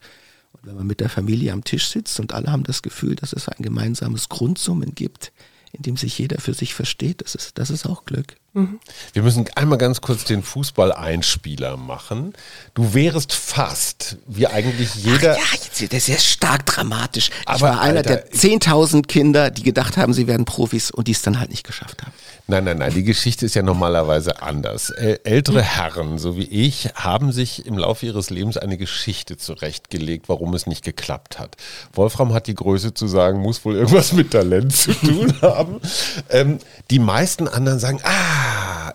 [0.63, 3.47] Wenn man mit der Familie am Tisch sitzt und alle haben das Gefühl, dass es
[3.47, 5.31] ein gemeinsames Grundsummen gibt,
[5.71, 8.37] in dem sich jeder für sich versteht, das ist, das ist auch Glück.
[8.57, 8.79] Mhm.
[9.13, 12.33] Wir müssen einmal ganz kurz den Fußball-Einspieler machen.
[12.73, 15.37] Du wärst fast, wie eigentlich jeder.
[15.39, 17.29] Ach ja, jetzt, das ist ja stark dramatisch.
[17.45, 21.07] Aber ich war einer Alter, der 10.000 Kinder, die gedacht haben, sie werden Profis und
[21.07, 22.11] die es dann halt nicht geschafft haben.
[22.49, 24.89] Nein, nein, nein, die Geschichte ist ja normalerweise anders.
[24.89, 30.53] Ältere Herren, so wie ich, haben sich im Laufe ihres Lebens eine Geschichte zurechtgelegt, warum
[30.53, 31.57] es nicht geklappt hat.
[31.91, 35.81] Wolfram hat die Größe zu sagen, muss wohl irgendwas mit Talent zu tun haben.
[36.29, 38.46] Ähm, die meisten anderen sagen, ah,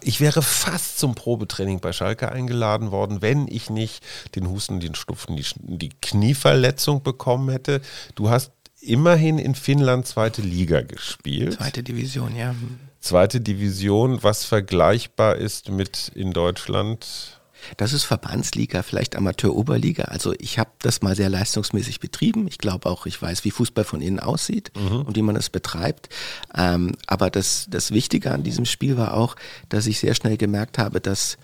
[0.02, 4.02] ich wäre fast zum Probetraining bei Schalke eingeladen worden, wenn ich nicht
[4.34, 7.80] den Husten, den Schnupfen, die, die Knieverletzung bekommen hätte.
[8.14, 11.54] Du hast immerhin in Finnland zweite Liga gespielt.
[11.54, 12.54] Zweite Division, ja
[13.02, 17.40] zweite Division, was vergleichbar ist mit in Deutschland?
[17.76, 20.04] Das ist Verbandsliga, vielleicht Amateur-Oberliga.
[20.04, 22.46] Also ich habe das mal sehr leistungsmäßig betrieben.
[22.48, 25.02] Ich glaube auch, ich weiß, wie Fußball von innen aussieht mhm.
[25.02, 26.08] und wie man es betreibt.
[26.56, 29.36] Ähm, aber das, das Wichtige an diesem Spiel war auch,
[29.68, 31.38] dass ich sehr schnell gemerkt habe, dass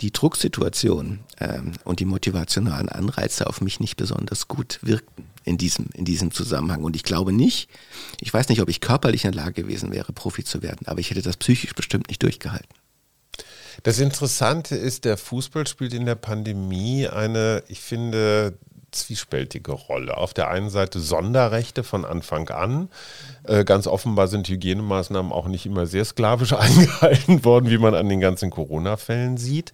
[0.00, 5.86] die Drucksituation ähm, und die motivationalen Anreize auf mich nicht besonders gut wirkten in diesem,
[5.94, 6.84] in diesem Zusammenhang.
[6.84, 7.68] Und ich glaube nicht,
[8.20, 11.00] ich weiß nicht, ob ich körperlich in der Lage gewesen wäre, Profi zu werden, aber
[11.00, 12.68] ich hätte das psychisch bestimmt nicht durchgehalten.
[13.82, 18.58] Das Interessante ist, der Fußball spielt in der Pandemie eine, ich finde,
[18.90, 20.16] zwiespältige Rolle.
[20.16, 22.88] Auf der einen Seite Sonderrechte von Anfang an.
[23.44, 28.08] Äh, ganz offenbar sind Hygienemaßnahmen auch nicht immer sehr sklavisch eingehalten worden, wie man an
[28.08, 29.72] den ganzen Corona-Fällen sieht.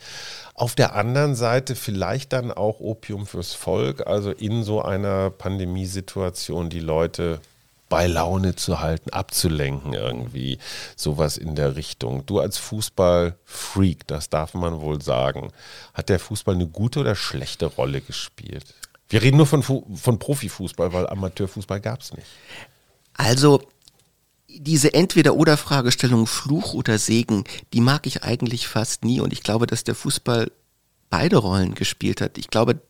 [0.54, 6.70] Auf der anderen Seite vielleicht dann auch Opium fürs Volk, also in so einer Pandemiesituation
[6.70, 7.40] die Leute
[7.88, 10.58] bei Laune zu halten, abzulenken irgendwie,
[10.96, 12.26] sowas in der Richtung.
[12.26, 15.52] Du als Fußballfreak, das darf man wohl sagen,
[15.92, 18.74] hat der Fußball eine gute oder schlechte Rolle gespielt?
[19.08, 22.26] Wir reden nur von, von Profifußball, weil Amateurfußball gab es nicht.
[23.12, 23.62] Also
[24.48, 29.84] diese Entweder-Oder-Fragestellung Fluch oder Segen, die mag ich eigentlich fast nie und ich glaube, dass
[29.84, 30.50] der Fußball
[31.10, 32.38] beide Rollen gespielt hat.
[32.38, 32.80] Ich glaube,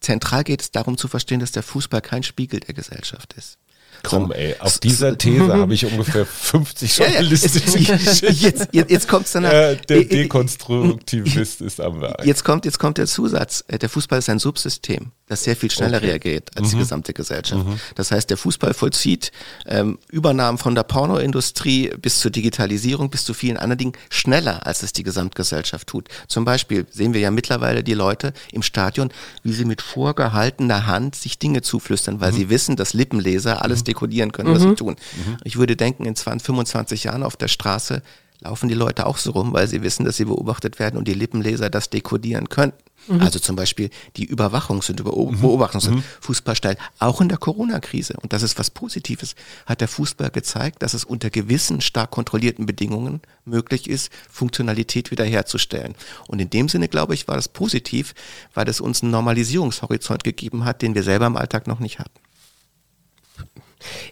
[0.00, 3.58] zentral geht es darum zu verstehen, dass der Fußball kein Spiegel der Gesellschaft ist.
[4.02, 7.96] Komm, ey, auf dieser These habe ich ungefähr 50 journalistische ja, ja.
[8.30, 9.52] Jetzt, jetzt, jetzt kommt's danach.
[9.52, 12.24] Äh, der Dekonstruktivist ist am Werk.
[12.24, 13.64] Jetzt kommt, jetzt kommt der Zusatz.
[13.68, 16.08] Äh, der Fußball ist ein Subsystem, das sehr viel schneller okay.
[16.08, 16.70] reagiert als mhm.
[16.72, 17.64] die gesamte Gesellschaft.
[17.64, 17.78] Mhm.
[17.94, 19.30] Das heißt, der Fußball vollzieht
[19.64, 24.82] ähm, Übernahmen von der Pornoindustrie bis zur Digitalisierung, bis zu vielen anderen Dingen schneller, als
[24.82, 26.08] es die Gesamtgesellschaft tut.
[26.26, 29.12] Zum Beispiel sehen wir ja mittlerweile die Leute im Stadion,
[29.44, 32.36] wie sie mit vorgehaltener Hand sich Dinge zuflüstern, weil mhm.
[32.36, 34.76] sie wissen, dass Lippenleser alles dekodieren können, was sie mhm.
[34.76, 34.96] tun.
[35.14, 35.36] Mhm.
[35.44, 38.02] Ich würde denken, in 20, 25 Jahren auf der Straße
[38.40, 41.14] laufen die Leute auch so rum, weil sie wissen, dass sie beobachtet werden und die
[41.14, 42.72] Lippenleser das dekodieren können.
[43.08, 43.20] Mhm.
[43.20, 45.40] Also zum Beispiel die Überwachungs- und mhm.
[45.40, 46.04] Beobachtungs- und mhm.
[46.20, 48.14] Fußballstyle, auch in der Corona-Krise.
[48.22, 49.34] Und das ist was Positives,
[49.66, 55.94] hat der Fußball gezeigt, dass es unter gewissen stark kontrollierten Bedingungen möglich ist, Funktionalität wiederherzustellen.
[56.28, 58.14] Und in dem Sinne, glaube ich, war das positiv,
[58.54, 62.20] weil es uns einen Normalisierungshorizont gegeben hat, den wir selber im Alltag noch nicht hatten.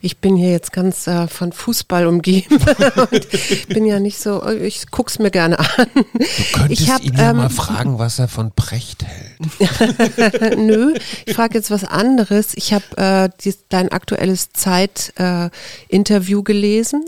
[0.00, 2.58] Ich bin hier jetzt ganz äh, von Fußball umgeben
[3.10, 5.66] und bin ja nicht so, ich guck's mir gerne an.
[5.94, 6.04] Du
[6.52, 9.28] könntest ich hab, ihn ja ähm, mal fragen, was er von Brecht hält.
[10.58, 10.94] Nö,
[11.26, 12.52] ich frage jetzt was anderes.
[12.54, 13.28] Ich habe äh,
[13.68, 17.04] dein aktuelles Zeit-Interview äh, gelesen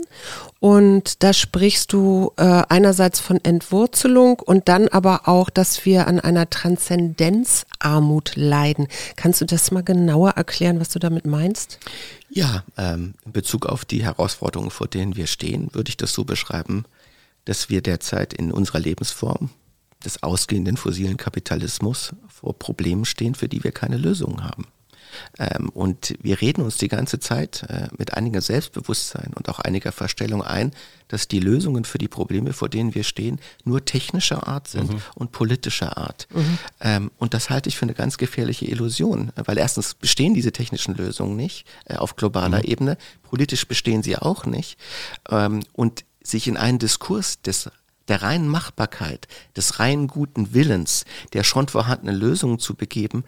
[0.61, 6.19] und da sprichst du äh, einerseits von Entwurzelung und dann aber auch, dass wir an
[6.19, 8.87] einer Transzendenzarmut leiden.
[9.15, 11.79] Kannst du das mal genauer erklären, was du damit meinst?
[12.33, 16.23] Ja, ähm, in Bezug auf die Herausforderungen, vor denen wir stehen, würde ich das so
[16.23, 16.85] beschreiben,
[17.43, 19.49] dass wir derzeit in unserer Lebensform
[20.05, 24.65] des ausgehenden fossilen Kapitalismus vor Problemen stehen, für die wir keine Lösungen haben.
[25.39, 29.91] Ähm, und wir reden uns die ganze Zeit äh, mit einiger Selbstbewusstsein und auch einiger
[29.91, 30.71] Verstellung ein,
[31.07, 35.01] dass die Lösungen für die Probleme, vor denen wir stehen, nur technischer Art sind mhm.
[35.15, 36.27] und politischer Art.
[36.33, 36.57] Mhm.
[36.79, 40.95] Ähm, und das halte ich für eine ganz gefährliche Illusion, weil erstens bestehen diese technischen
[40.95, 42.65] Lösungen nicht äh, auf globaler mhm.
[42.65, 44.77] Ebene, politisch bestehen sie auch nicht.
[45.29, 47.69] Ähm, und sich in einen Diskurs des
[48.07, 53.23] der reinen Machbarkeit, des reinen guten Willens, der schon vorhandenen Lösungen zu begeben,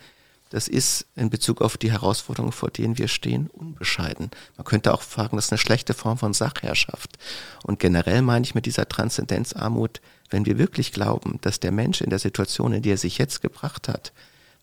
[0.54, 4.30] das ist in Bezug auf die Herausforderungen, vor denen wir stehen, unbescheiden.
[4.56, 7.18] Man könnte auch fragen, das ist eine schlechte Form von Sachherrschaft.
[7.64, 12.12] Und generell meine ich mit dieser Transzendenzarmut, wenn wir wirklich glauben, dass der Mensch in
[12.12, 14.14] der Situation, in die er sich jetzt gebracht hat,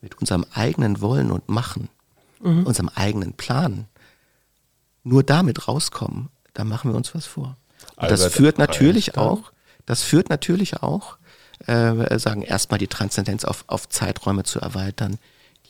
[0.00, 1.88] mit unserem eigenen Wollen und Machen,
[2.40, 2.66] mhm.
[2.66, 3.88] unserem eigenen Plan,
[5.03, 7.57] nur damit rauskommen, dann machen wir uns was vor.
[7.96, 9.50] Und das führt natürlich auch,
[9.87, 11.18] das führt natürlich auch,
[11.66, 15.18] äh, sagen, erstmal die Transzendenz auf, auf Zeiträume zu erweitern,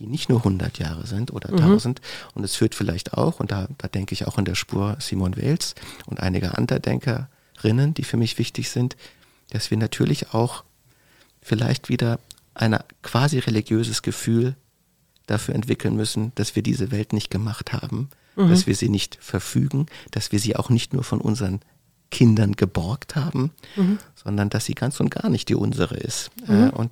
[0.01, 1.59] die nicht nur 100 Jahre sind oder mhm.
[1.59, 2.01] 1000.
[2.35, 5.37] Und es führt vielleicht auch, und da, da denke ich auch in der Spur Simon
[5.37, 5.75] Wales
[6.07, 8.97] und einige andere Denkerinnen, die für mich wichtig sind,
[9.51, 10.65] dass wir natürlich auch
[11.43, 12.19] vielleicht wieder
[12.55, 14.57] ein quasi religiöses Gefühl
[15.27, 18.49] dafür entwickeln müssen, dass wir diese Welt nicht gemacht haben, mhm.
[18.49, 21.61] dass wir sie nicht verfügen, dass wir sie auch nicht nur von unseren
[22.11, 23.99] Kindern geborgt haben, mhm.
[24.17, 26.31] sondern dass sie ganz und gar nicht die unsere ist.
[26.47, 26.55] Mhm.
[26.55, 26.91] Äh, und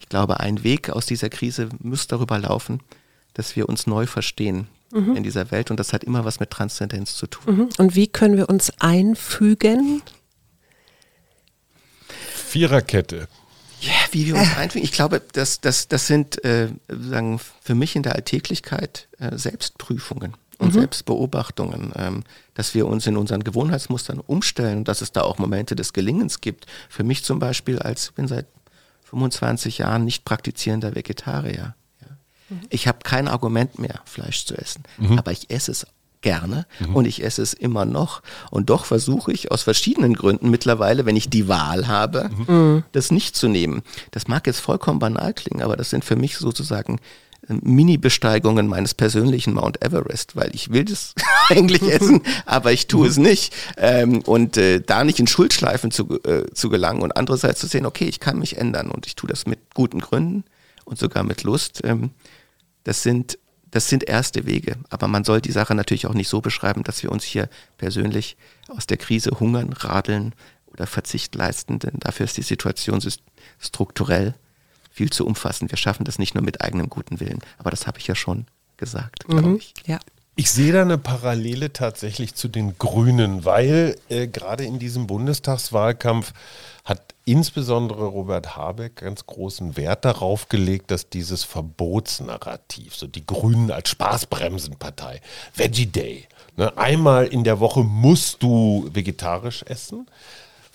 [0.00, 2.80] ich glaube, ein Weg aus dieser Krise muss darüber laufen,
[3.34, 5.16] dass wir uns neu verstehen mhm.
[5.16, 7.56] in dieser Welt und das hat immer was mit Transzendenz zu tun.
[7.56, 7.68] Mhm.
[7.78, 10.02] Und wie können wir uns einfügen?
[12.34, 13.28] Viererkette.
[13.80, 14.56] Ja, wie wir uns äh.
[14.56, 14.84] einfügen.
[14.84, 20.34] Ich glaube, das, das, das sind äh, sagen, für mich in der Alltäglichkeit äh, Selbstprüfungen
[20.58, 20.80] und mhm.
[20.80, 25.76] Selbstbeobachtungen, ähm, dass wir uns in unseren Gewohnheitsmustern umstellen und dass es da auch Momente
[25.76, 26.66] des Gelingens gibt.
[26.88, 28.46] Für mich zum Beispiel als, ich bin seit
[29.10, 31.74] 25 Jahren nicht praktizierender Vegetarier.
[32.00, 32.08] Ja.
[32.48, 32.60] Mhm.
[32.70, 35.18] Ich habe kein Argument mehr, Fleisch zu essen, mhm.
[35.18, 35.86] aber ich esse es
[36.22, 36.96] gerne mhm.
[36.96, 38.22] und ich esse es immer noch.
[38.50, 42.82] Und doch versuche ich aus verschiedenen Gründen mittlerweile, wenn ich die Wahl habe, mhm.
[42.92, 43.82] das nicht zu nehmen.
[44.10, 46.98] Das mag jetzt vollkommen banal klingen, aber das sind für mich sozusagen
[47.48, 51.14] Mini-Besteigungen meines persönlichen Mount Everest, weil ich will das
[51.48, 53.54] eigentlich essen, aber ich tue es nicht.
[53.76, 57.86] Ähm, und äh, da nicht in Schuldschleifen zu, äh, zu gelangen und andererseits zu sehen,
[57.86, 60.44] okay, ich kann mich ändern und ich tue das mit guten Gründen
[60.84, 61.82] und sogar mit Lust.
[61.84, 62.10] Ähm,
[62.84, 63.38] das sind
[63.70, 64.76] das sind erste Wege.
[64.88, 68.38] Aber man soll die Sache natürlich auch nicht so beschreiben, dass wir uns hier persönlich
[68.68, 70.34] aus der Krise hungern, radeln
[70.72, 73.00] oder Verzicht leisten, denn dafür ist die Situation
[73.58, 74.34] strukturell
[74.96, 75.70] viel zu umfassend.
[75.70, 77.40] Wir schaffen das nicht nur mit eigenem guten Willen.
[77.58, 78.46] Aber das habe ich ja schon
[78.78, 79.74] gesagt, glaube mhm, ich.
[79.86, 79.98] Ja.
[80.36, 86.32] Ich sehe da eine Parallele tatsächlich zu den Grünen, weil äh, gerade in diesem Bundestagswahlkampf
[86.84, 93.70] hat insbesondere Robert Habeck ganz großen Wert darauf gelegt, dass dieses Verbotsnarrativ, so die Grünen
[93.70, 95.20] als Spaßbremsenpartei,
[95.54, 100.06] Veggie Day, ne, einmal in der Woche musst du vegetarisch essen,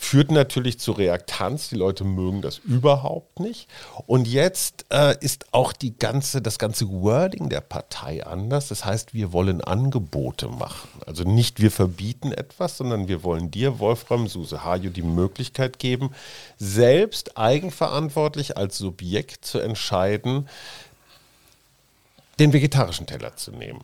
[0.02, 1.70] führt natürlich zu Reaktanz.
[1.70, 3.70] Die Leute mögen das überhaupt nicht.
[4.08, 8.68] Und jetzt äh, ist auch die ganze, das ganze Wording der Partei anders.
[8.68, 10.90] Das heißt, wir wollen Angebote machen.
[11.06, 16.10] Also nicht wir verbieten etwas, sondern wir wollen dir, Wolfram Suse Hajo, die Möglichkeit geben,
[16.58, 20.50] selbst eigenverantwortlich als Subjekt zu entscheiden,
[22.40, 23.84] den vegetarischen Teller zu nehmen.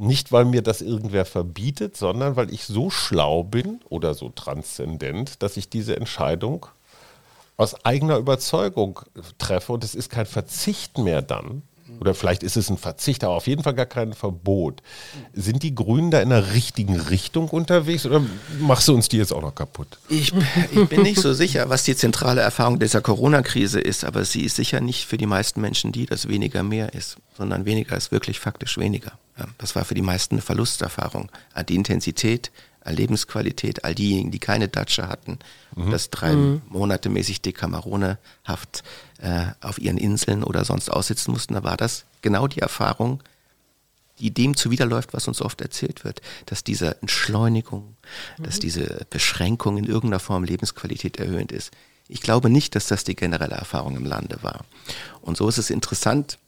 [0.00, 5.42] Nicht, weil mir das irgendwer verbietet, sondern weil ich so schlau bin oder so transzendent,
[5.42, 6.66] dass ich diese Entscheidung
[7.56, 9.00] aus eigener Überzeugung
[9.38, 11.62] treffe und es ist kein Verzicht mehr dann,
[12.00, 14.82] oder vielleicht ist es ein Verzicht, aber auf jeden Fall gar kein Verbot.
[15.32, 18.22] Sind die Grünen da in der richtigen Richtung unterwegs oder
[18.60, 19.98] machst du uns die jetzt auch noch kaputt?
[20.08, 20.32] Ich,
[20.70, 24.56] ich bin nicht so sicher, was die zentrale Erfahrung dieser Corona-Krise ist, aber sie ist
[24.56, 28.38] sicher nicht für die meisten Menschen die, dass weniger mehr ist, sondern weniger ist wirklich
[28.38, 29.12] faktisch weniger.
[29.58, 31.30] Das war für die meisten eine Verlusterfahrung.
[31.68, 32.50] Die Intensität,
[32.92, 35.38] Lebensqualität, all diejenigen, die keine Datsche hatten,
[35.74, 35.90] mhm.
[35.90, 36.62] das drei mhm.
[36.68, 38.82] Monate mäßig Dekamerone-Haft
[39.20, 43.22] äh, auf ihren Inseln oder sonst aussitzen mussten, da war das genau die Erfahrung,
[44.18, 47.96] die dem zuwiderläuft, was uns oft erzählt wird, dass diese Entschleunigung,
[48.38, 48.42] mhm.
[48.42, 51.72] dass diese Beschränkung in irgendeiner Form Lebensqualität erhöhend ist.
[52.08, 54.64] Ich glaube nicht, dass das die generelle Erfahrung im Lande war.
[55.20, 56.38] Und so ist es interessant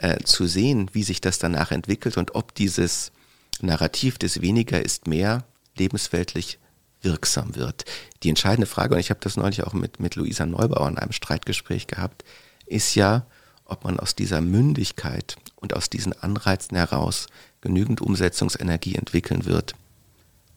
[0.00, 3.12] äh, zu sehen, wie sich das danach entwickelt und ob dieses
[3.60, 5.44] Narrativ des Weniger ist mehr
[5.76, 6.58] lebensweltlich
[7.02, 7.84] wirksam wird.
[8.22, 11.12] Die entscheidende Frage, und ich habe das neulich auch mit, mit Luisa Neubauer in einem
[11.12, 12.24] Streitgespräch gehabt,
[12.66, 13.26] ist ja,
[13.64, 17.26] ob man aus dieser Mündigkeit und aus diesen Anreizen heraus
[17.60, 19.74] genügend Umsetzungsenergie entwickeln wird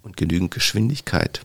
[0.02, 1.42] und genügend Geschwindigkeit,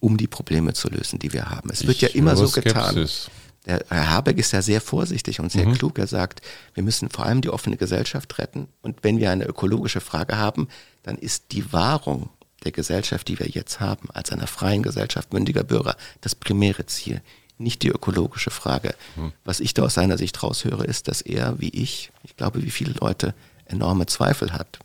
[0.00, 1.70] um die Probleme zu lösen, die wir haben.
[1.70, 2.92] Es ich wird ja immer so getan.
[2.92, 3.30] Skepsis.
[3.66, 5.74] Der Herr Habeck ist ja sehr vorsichtig und sehr mhm.
[5.74, 5.98] klug.
[5.98, 6.40] Er sagt,
[6.74, 8.68] wir müssen vor allem die offene Gesellschaft retten.
[8.80, 10.68] Und wenn wir eine ökologische Frage haben,
[11.02, 12.30] dann ist die Wahrung
[12.64, 17.22] der Gesellschaft, die wir jetzt haben, als einer freien Gesellschaft mündiger Bürger, das primäre Ziel,
[17.58, 18.94] nicht die ökologische Frage.
[19.16, 19.32] Mhm.
[19.44, 22.70] Was ich da aus seiner Sicht raushöre, ist, dass er, wie ich, ich glaube, wie
[22.70, 24.78] viele Leute, enorme Zweifel hat,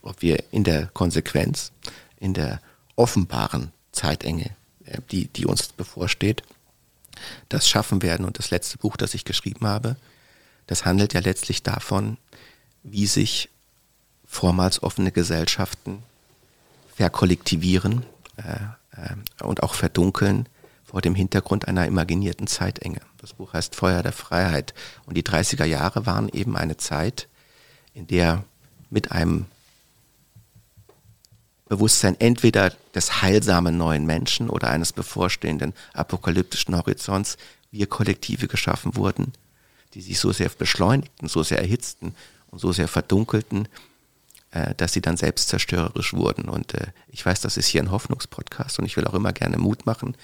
[0.00, 1.72] ob wir in der Konsequenz,
[2.18, 2.60] in der
[2.96, 4.50] offenbaren Zeitenge,
[4.84, 6.42] äh, die, die uns bevorsteht,
[7.48, 8.26] das schaffen werden.
[8.26, 9.96] Und das letzte Buch, das ich geschrieben habe,
[10.66, 12.18] das handelt ja letztlich davon,
[12.82, 13.48] wie sich
[14.26, 16.02] vormals offene Gesellschaften
[16.94, 18.04] verkollektivieren
[18.36, 20.48] äh, äh, und auch verdunkeln
[20.84, 23.00] vor dem Hintergrund einer imaginierten Zeitenge.
[23.18, 24.74] Das Buch heißt Feuer der Freiheit.
[25.06, 27.28] Und die 30er Jahre waren eben eine Zeit,
[27.94, 28.44] in der
[28.90, 29.46] mit einem
[31.72, 37.38] Bewusstsein entweder des heilsamen neuen Menschen oder eines bevorstehenden apokalyptischen Horizonts
[37.70, 39.32] wir Kollektive geschaffen wurden,
[39.94, 42.14] die sich so sehr beschleunigten, so sehr erhitzten
[42.50, 43.68] und so sehr verdunkelten,
[44.50, 46.50] äh, dass sie dann selbstzerstörerisch wurden.
[46.50, 49.56] Und äh, ich weiß, das ist hier ein Hoffnungspodcast und ich will auch immer gerne
[49.56, 50.14] Mut machen.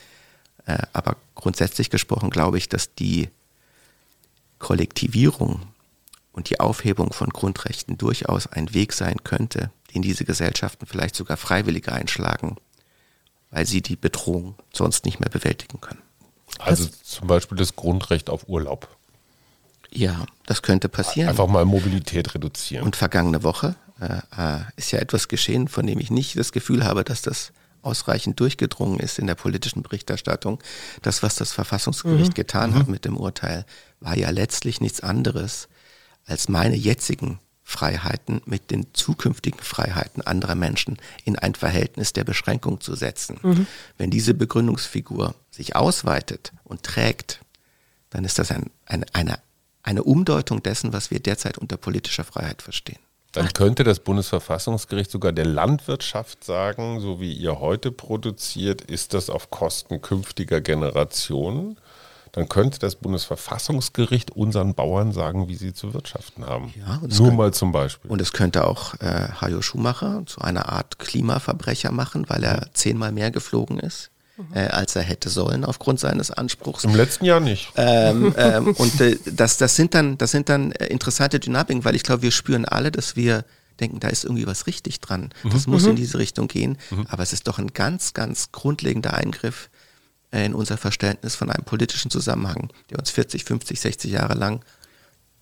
[0.67, 3.31] Äh, aber grundsätzlich gesprochen glaube ich, dass die
[4.59, 5.63] Kollektivierung
[6.33, 11.37] und die Aufhebung von Grundrechten durchaus ein Weg sein könnte, den diese Gesellschaften vielleicht sogar
[11.37, 12.57] freiwillig einschlagen,
[13.51, 16.03] weil sie die Bedrohung sonst nicht mehr bewältigen können.
[16.59, 18.89] Also zum Beispiel das Grundrecht auf Urlaub.
[19.91, 21.29] Ja, das könnte passieren.
[21.29, 22.85] Einfach mal Mobilität reduzieren.
[22.85, 26.85] Und vergangene Woche äh, äh, ist ja etwas geschehen, von dem ich nicht das Gefühl
[26.85, 30.61] habe, dass das ausreichend durchgedrungen ist in der politischen Berichterstattung.
[31.03, 32.35] Das, was das Verfassungsgericht mhm.
[32.35, 32.75] getan mhm.
[32.75, 33.65] hat mit dem Urteil,
[34.01, 35.69] war ja letztlich nichts anderes,
[36.27, 42.81] als meine jetzigen Freiheiten mit den zukünftigen Freiheiten anderer Menschen in ein Verhältnis der Beschränkung
[42.81, 43.39] zu setzen.
[43.43, 43.67] Mhm.
[43.99, 47.41] Wenn diese Begründungsfigur sich ausweitet und trägt,
[48.09, 49.39] dann ist das ein, ein, eine,
[49.83, 53.01] eine Umdeutung dessen, was wir derzeit unter politischer Freiheit verstehen.
[53.33, 59.29] Dann könnte das Bundesverfassungsgericht sogar der Landwirtschaft sagen, so wie ihr heute produziert, ist das
[59.29, 61.77] auf Kosten künftiger Generationen.
[62.33, 66.73] Dann könnte das Bundesverfassungsgericht unseren Bauern sagen, wie sie zu wirtschaften haben.
[66.79, 68.11] Ja, Nur könnte, mal zum Beispiel.
[68.11, 73.13] Und es könnte auch äh, Hajo Schumacher zu einer Art Klimaverbrecher machen, weil er zehnmal
[73.13, 74.11] mehr geflogen ist
[74.55, 76.85] äh, als er hätte sollen aufgrund seines Anspruchs.
[76.85, 77.73] Im letzten Jahr nicht.
[77.77, 81.95] Ähm, ähm, und äh, das, das sind dann, das sind dann äh, interessante Dynamiken, weil
[81.95, 83.45] ich glaube, wir spüren alle, dass wir
[83.81, 85.31] denken, da ist irgendwie was richtig dran.
[85.43, 85.51] Mhm.
[85.51, 85.91] Das muss mhm.
[85.91, 86.79] in diese Richtung gehen.
[86.91, 87.07] Mhm.
[87.09, 89.78] Aber es ist doch ein ganz, ganz grundlegender Eingriff äh,
[90.31, 94.65] in unser Verständnis von einem politischen Zusammenhang, der uns 40, 50, 60 Jahre lang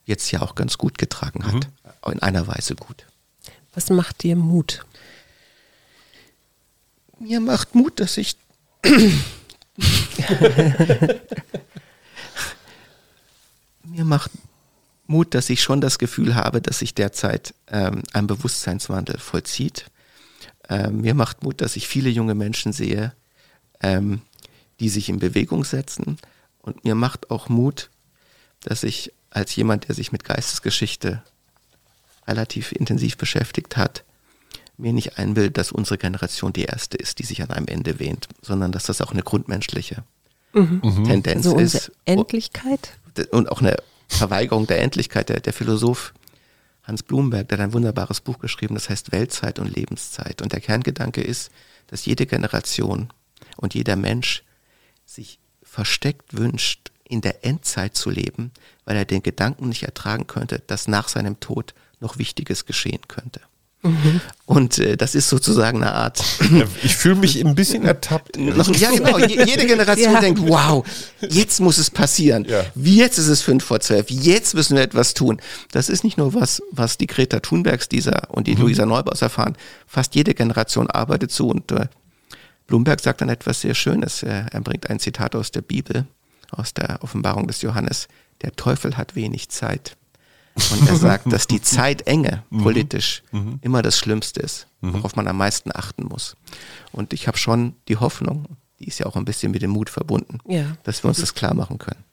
[0.04, 1.54] jetzt ja auch ganz gut getragen hat.
[1.54, 2.12] Mhm.
[2.12, 3.04] In einer Weise gut.
[3.74, 4.86] Was macht dir Mut?
[7.18, 8.36] Mir macht Mut, dass ich
[13.84, 14.30] Mir macht
[15.06, 19.86] Mut, dass ich schon das Gefühl habe, dass sich derzeit ähm, ein Bewusstseinswandel vollzieht.
[20.68, 23.12] Ähm, mir macht Mut, dass ich viele junge Menschen sehe,
[23.80, 24.22] ähm,
[24.80, 26.18] die sich in Bewegung setzen.
[26.60, 27.90] Und mir macht auch Mut,
[28.60, 31.22] dass ich als jemand, der sich mit Geistesgeschichte
[32.26, 34.04] relativ intensiv beschäftigt hat,
[34.78, 38.28] mir nicht einbildet, dass unsere Generation die erste ist, die sich an einem Ende wähnt,
[38.42, 40.04] sondern dass das auch eine grundmenschliche
[40.52, 40.80] mhm.
[40.82, 41.04] mhm.
[41.04, 41.92] Tendenz also ist.
[42.04, 42.98] Endlichkeit?
[43.30, 43.76] Und auch eine
[44.08, 45.28] Verweigerung der Endlichkeit.
[45.28, 46.12] Der, der Philosoph
[46.82, 50.40] Hans Blumenberg, der hat ein wunderbares Buch geschrieben, das heißt Weltzeit und Lebenszeit.
[50.40, 51.50] Und der Kerngedanke ist,
[51.88, 53.08] dass jede Generation
[53.56, 54.44] und jeder Mensch
[55.06, 58.50] sich versteckt wünscht, in der Endzeit zu leben,
[58.84, 63.40] weil er den Gedanken nicht ertragen könnte, dass nach seinem Tod noch Wichtiges geschehen könnte.
[63.82, 64.20] Mhm.
[64.46, 66.22] Und äh, das ist sozusagen eine Art.
[66.82, 68.36] Ich fühle mich ein bisschen ertappt.
[68.78, 69.18] ja, genau.
[69.18, 70.20] Jede Generation ja.
[70.20, 70.84] denkt, wow,
[71.20, 72.44] jetzt muss es passieren.
[72.48, 72.64] Ja.
[72.74, 74.10] Jetzt ist es fünf vor zwölf.
[74.10, 75.40] Jetzt müssen wir etwas tun.
[75.72, 78.62] Das ist nicht nur was, was die Greta Thunbergs dieser und die mhm.
[78.62, 79.56] Luisa Neubaus erfahren.
[79.86, 81.86] Fast jede Generation arbeitet so und äh,
[82.66, 84.22] Bloomberg sagt dann etwas sehr Schönes.
[84.22, 86.06] Er, bringt ein Zitat aus der Bibel,
[86.50, 88.08] aus der Offenbarung des Johannes.
[88.42, 89.96] Der Teufel hat wenig Zeit.
[90.72, 92.62] Und er sagt, dass die Zeitenge mhm.
[92.62, 93.58] politisch mhm.
[93.62, 94.94] immer das Schlimmste ist, mhm.
[94.94, 96.36] worauf man am meisten achten muss.
[96.92, 98.46] Und ich habe schon die Hoffnung,
[98.78, 100.76] die ist ja auch ein bisschen mit dem Mut verbunden, ja.
[100.82, 102.04] dass wir uns das klar machen können.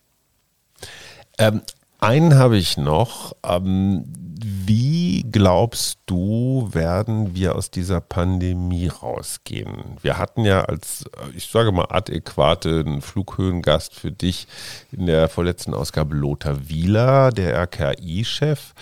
[1.40, 1.62] Ähm,
[2.00, 3.36] einen habe ich noch.
[3.44, 4.06] Ähm,
[4.44, 9.98] wie glaubst du, werden wir aus dieser Pandemie rausgehen?
[10.02, 14.48] Wir hatten ja als, ich sage mal, adäquaten Flughöhengast für dich
[14.92, 18.74] in der vorletzten Ausgabe Lothar Wieler, der RKI-Chef.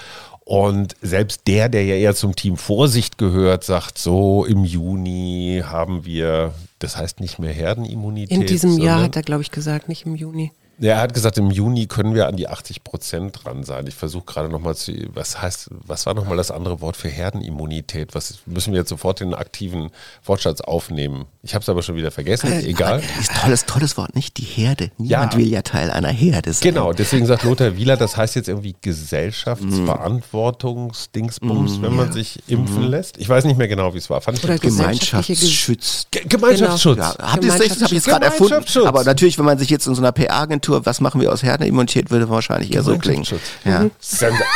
[0.43, 6.03] Und selbst der, der ja eher zum Team Vorsicht gehört, sagt so, im Juni haben
[6.05, 8.37] wir, das heißt nicht mehr Herdenimmunität.
[8.37, 10.51] In diesem Jahr hat er, glaube ich, gesagt, nicht im Juni.
[10.81, 13.85] Ja, er hat gesagt, im Juni können wir an die 80 Prozent dran sein.
[13.85, 18.15] Ich versuche gerade nochmal zu, was heißt, was war nochmal das andere Wort für Herdenimmunität?
[18.15, 19.91] Was müssen wir jetzt sofort in den aktiven
[20.25, 21.25] Wortschatz aufnehmen?
[21.43, 23.03] Ich habe es aber schon wieder vergessen, äh, egal.
[23.19, 24.37] Ist tolles, tolles Wort, nicht?
[24.37, 24.89] Die Herde.
[24.97, 25.39] Niemand ja.
[25.39, 26.73] will ja Teil einer Herde sein.
[26.73, 32.13] Genau, deswegen sagt Lothar Wieler, das heißt jetzt irgendwie Gesellschaftsverantwortungsdingsbums, mm, wenn man ja.
[32.13, 32.89] sich impfen mm.
[32.89, 33.19] lässt.
[33.19, 34.19] Ich weiß nicht mehr genau, wie es war.
[34.21, 36.07] Fand Oder Gemeinschaftsschutz.
[36.11, 36.95] Gemeinschaftsschutz.
[36.95, 37.13] Genau.
[37.19, 37.71] Ja, habt ihr das recht?
[37.71, 38.87] Das habe ich jetzt gerade erfunden.
[38.87, 41.43] Aber natürlich, wenn man sich jetzt in so einer PR-Agentur Tour, was machen wir aus
[41.43, 43.25] Herdenimmunität, würde wahrscheinlich eher so klingen.
[43.65, 43.89] Ja.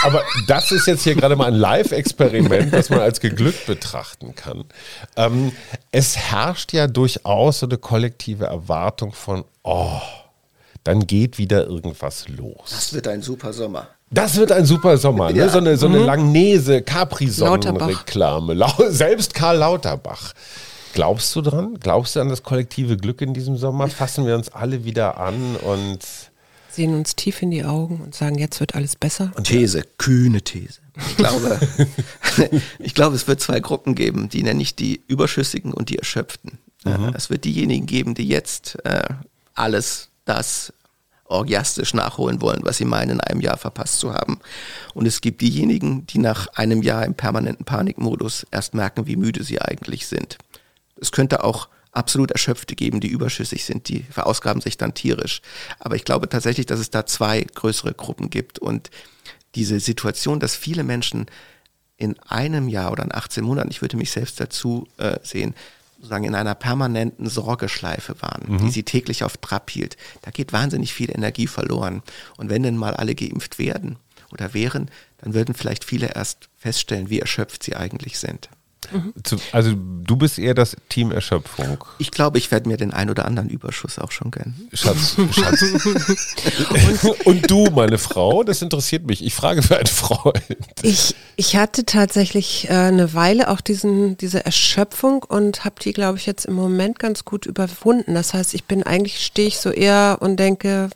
[0.03, 4.65] Aber das ist jetzt hier gerade mal ein Live-Experiment, das man als geglückt betrachten kann.
[5.15, 5.51] Ähm,
[5.91, 9.99] es herrscht ja durchaus so eine kollektive Erwartung von, oh,
[10.83, 12.69] dann geht wieder irgendwas los.
[12.69, 13.87] Das wird ein super Sommer.
[14.11, 15.39] Das wird ein super Sommer, ne?
[15.39, 15.49] ja.
[15.49, 16.05] so eine, so eine mhm.
[16.05, 18.55] Langnese Capri-Sonnen-Reklame.
[18.89, 20.33] Selbst Karl Lauterbach.
[20.95, 21.77] Glaubst du dran?
[21.81, 23.89] Glaubst du an das kollektive Glück in diesem Sommer?
[23.89, 25.99] Fassen wir uns alle wieder an und
[26.69, 29.33] sehen uns tief in die Augen und sagen, jetzt wird alles besser?
[29.35, 30.79] Und These, kühne These.
[30.95, 31.59] Ich glaube,
[32.79, 36.59] ich glaube, es wird zwei Gruppen geben, die nenne ich die Überschüssigen und die Erschöpften.
[36.85, 37.11] Mhm.
[37.13, 39.03] Es wird diejenigen geben, die jetzt äh,
[39.53, 40.71] alles das
[41.25, 44.39] orgiastisch nachholen wollen, was sie meinen, in einem Jahr verpasst zu haben.
[44.93, 49.43] Und es gibt diejenigen, die nach einem Jahr im permanenten Panikmodus erst merken, wie müde
[49.43, 50.37] sie eigentlich sind.
[50.99, 55.41] Es könnte auch absolut Erschöpfte geben, die überschüssig sind, die verausgaben sich dann tierisch.
[55.79, 58.89] Aber ich glaube tatsächlich, dass es da zwei größere Gruppen gibt und
[59.55, 61.27] diese Situation, dass viele Menschen
[61.97, 65.55] in einem Jahr oder in 18 Monaten, ich würde mich selbst dazu äh, sehen,
[65.95, 68.57] sozusagen in einer permanenten Sorgeschleife waren, mhm.
[68.59, 69.95] die sie täglich auf Trab hielt.
[70.21, 72.03] Da geht wahnsinnig viel Energie verloren.
[72.37, 73.97] Und wenn denn mal alle geimpft werden
[74.31, 78.49] oder wären, dann würden vielleicht viele erst feststellen, wie erschöpft sie eigentlich sind.
[78.91, 79.13] Mhm.
[79.51, 81.83] Also du bist eher das Team Erschöpfung.
[81.97, 84.69] Ich glaube, ich werde mir den ein oder anderen Überschuss auch schon gönnen.
[84.73, 85.61] Schatz, Schatz.
[85.63, 89.23] und, und, du, meine Frau, das interessiert mich.
[89.23, 90.41] Ich frage für einen Freund.
[90.81, 96.17] Ich, ich hatte tatsächlich äh, eine Weile auch diesen, diese Erschöpfung und habe die, glaube
[96.17, 98.13] ich, jetzt im Moment ganz gut überwunden.
[98.13, 100.89] Das heißt, ich bin eigentlich, stehe ich so eher und denke,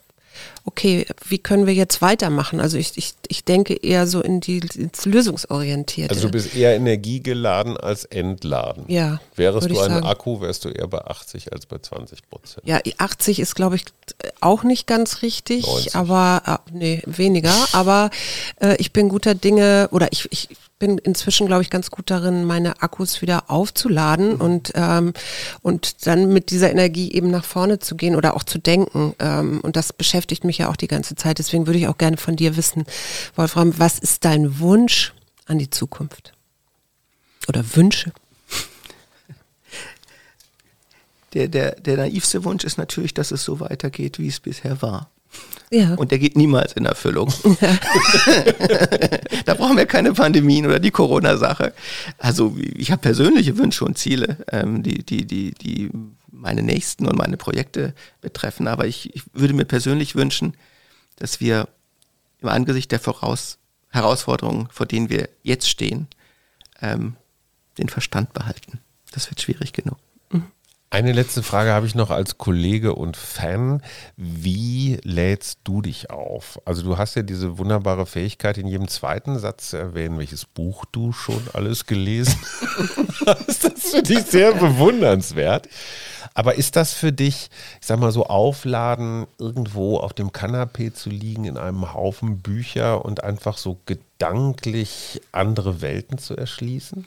[0.70, 2.60] okay, wie können wir jetzt weitermachen?
[2.60, 6.14] Also ich, ich, ich denke eher so in die ins Lösungsorientierte.
[6.14, 8.84] Also du bist eher energiegeladen als entladen.
[8.88, 9.20] Ja.
[9.36, 10.06] Wärst du ein sagen.
[10.06, 12.68] Akku, wärst du eher bei 80 als bei 20 Prozent.
[12.68, 13.86] Ja, 80 ist, glaube ich,
[14.42, 15.96] auch nicht ganz richtig, 90.
[15.96, 17.56] aber äh, nee, weniger.
[17.72, 18.12] Aber
[18.62, 20.50] äh, ich bin guter Dinge oder ich, ich
[20.80, 24.42] bin inzwischen, glaube ich, ganz gut darin, meine Akkus wieder aufzuladen mhm.
[24.42, 25.14] und, ähm,
[25.62, 29.14] und dann mit dieser Energie eben nach vorne zu gehen oder auch zu denken.
[29.20, 31.38] Ähm, und das beschäftigt mich ja auch die ganze Zeit.
[31.40, 32.86] Deswegen würde ich auch gerne von dir wissen,
[33.36, 35.14] Wolfram, was ist dein Wunsch
[35.46, 36.34] an die Zukunft?
[37.48, 38.12] Oder Wünsche?
[41.34, 45.12] Der, der, der naivste Wunsch ist natürlich, dass es so weitergeht, wie es bisher war.
[45.72, 45.94] Ja.
[45.96, 47.32] Und der geht niemals in Erfüllung.
[47.62, 47.78] Ja.
[49.46, 51.74] da brauchen wir keine Pandemien oder die Corona-Sache.
[52.18, 55.90] Also ich habe persönliche Wünsche und Ziele, ähm, die, die, die, die
[56.32, 58.68] meine nächsten und meine Projekte betreffen.
[58.68, 60.56] Aber ich, ich würde mir persönlich wünschen,
[61.18, 61.68] dass wir
[62.42, 63.58] im Angesicht der Voraus
[63.90, 66.08] Herausforderungen, vor denen wir jetzt stehen,
[66.82, 67.16] ähm,
[67.78, 68.80] den Verstand behalten.
[69.12, 69.98] Das wird schwierig genug.
[70.92, 73.84] Eine letzte Frage habe ich noch als Kollege und Fan.
[74.18, 76.60] Wie lädst du dich auf?
[76.66, 80.86] Also du hast ja diese wunderbare Fähigkeit, in jedem zweiten Satz zu erwähnen, welches Buch
[80.92, 82.40] du schon alles gelesen
[83.28, 83.66] hast.
[83.66, 85.70] Das finde ich sehr bewundernswert.
[86.34, 91.12] Aber ist das für dich, ich sag mal so, aufladen, irgendwo auf dem Kanapee zu
[91.12, 97.06] liegen in einem Haufen Bücher und einfach so gedanklich andere Welten zu erschließen?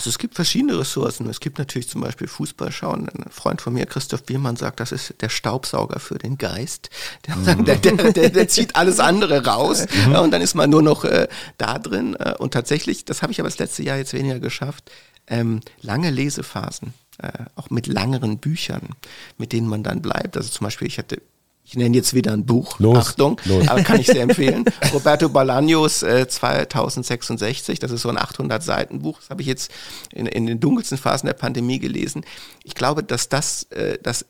[0.00, 1.28] Also es gibt verschiedene Ressourcen.
[1.28, 3.10] Es gibt natürlich zum Beispiel Fußball schauen.
[3.10, 6.88] Ein Freund von mir, Christoph Biermann, sagt, das ist der Staubsauger für den Geist.
[7.26, 7.66] Der, mhm.
[7.66, 10.14] der, der, der zieht alles andere raus mhm.
[10.14, 11.28] und dann ist man nur noch äh,
[11.58, 12.16] da drin.
[12.18, 14.90] Äh, und tatsächlich, das habe ich aber das letzte Jahr jetzt weniger geschafft,
[15.26, 16.94] ähm, lange Lesephasen.
[17.18, 18.94] Äh, auch mit langeren Büchern,
[19.36, 20.34] mit denen man dann bleibt.
[20.38, 21.20] Also zum Beispiel, ich hatte
[21.64, 23.68] ich nenne jetzt wieder ein Buch, los, Achtung, los.
[23.68, 24.64] aber kann ich sehr empfehlen.
[24.92, 29.70] Roberto Bolaños äh, 2066, das ist so ein 800 Seiten Buch, das habe ich jetzt
[30.12, 32.24] in, in, den dunkelsten Phasen der Pandemie gelesen.
[32.64, 34.26] Ich glaube, dass das, äh, das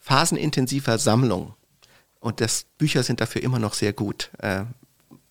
[0.00, 1.54] phasenintensiver Sammlung
[2.18, 4.30] und das Bücher sind dafür immer noch sehr gut.
[4.38, 4.64] Äh,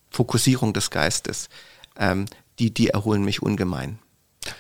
[0.10, 1.50] Fokussierung des Geistes,
[1.98, 2.26] ähm,
[2.60, 4.00] die, die erholen mich ungemein.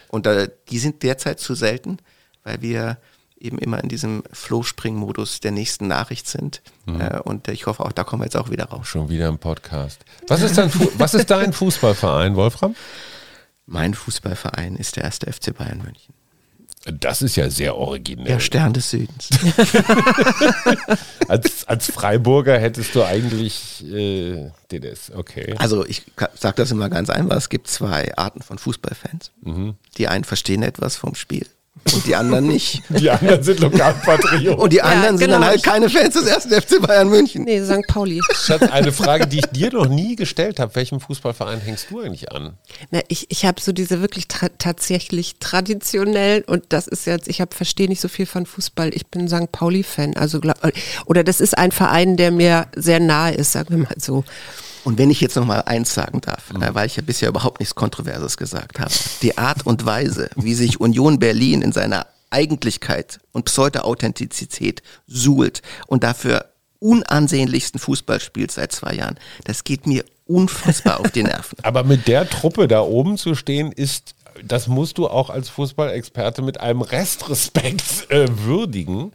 [0.07, 1.97] Und äh, die sind derzeit zu selten,
[2.43, 2.97] weil wir
[3.41, 6.61] eben immer in diesem Flow-Spring-Modus der nächsten Nachricht sind.
[6.85, 7.01] Mhm.
[7.01, 8.87] Äh, und ich hoffe auch, da kommen wir jetzt auch wieder raus.
[8.87, 10.05] Schon wieder im Podcast.
[10.27, 12.75] Was ist dein, was ist dein Fußballverein, Wolfram?
[13.65, 16.13] Mein Fußballverein ist der erste FC Bayern München.
[16.99, 18.25] Das ist ja sehr originell.
[18.25, 19.29] Der Stern des Südens.
[21.27, 25.53] als, als Freiburger hättest du eigentlich äh, DDS, okay.
[25.59, 29.31] Also ich sage das immer ganz einfach, es gibt zwei Arten von Fußballfans.
[29.41, 29.75] Mhm.
[29.97, 31.45] Die einen verstehen etwas vom Spiel
[31.93, 32.83] und die anderen nicht.
[32.89, 34.59] Die anderen sind Lokalpatrioten.
[34.59, 35.39] Und die anderen sind genau.
[35.39, 37.43] dann halt keine Fans des ersten FC Bayern München.
[37.43, 37.87] Nee, St.
[37.87, 38.21] Pauli.
[38.33, 40.75] Schatz, eine Frage, die ich dir noch nie gestellt habe.
[40.75, 42.53] Welchem Fußballverein hängst du eigentlich an?
[42.91, 47.41] Na, ich ich habe so diese wirklich tra tatsächlich traditionell und das ist jetzt, ich
[47.41, 48.93] habe verstehe nicht so viel von Fußball.
[48.93, 49.51] Ich bin St.
[49.51, 50.15] Pauli-Fan.
[50.17, 50.57] Also glaub,
[51.05, 54.23] oder das ist ein Verein, der mir sehr nahe ist, sagen wir mal so.
[54.83, 57.59] Und wenn ich jetzt noch mal eins sagen darf, äh, weil ich ja bisher überhaupt
[57.59, 58.93] nichts Kontroverses gesagt habe.
[59.21, 66.03] Die Art und Weise, wie sich Union Berlin in seiner Eigentlichkeit und Pseudo-Authentizität suhlt und
[66.03, 66.45] dafür
[66.79, 71.57] unansehnlichsten Fußball spielt seit zwei Jahren, das geht mir unfassbar auf die Nerven.
[71.63, 76.41] Aber mit der Truppe da oben zu stehen, ist, das musst du auch als Fußballexperte
[76.41, 79.11] mit einem Restrespekt äh, würdigen.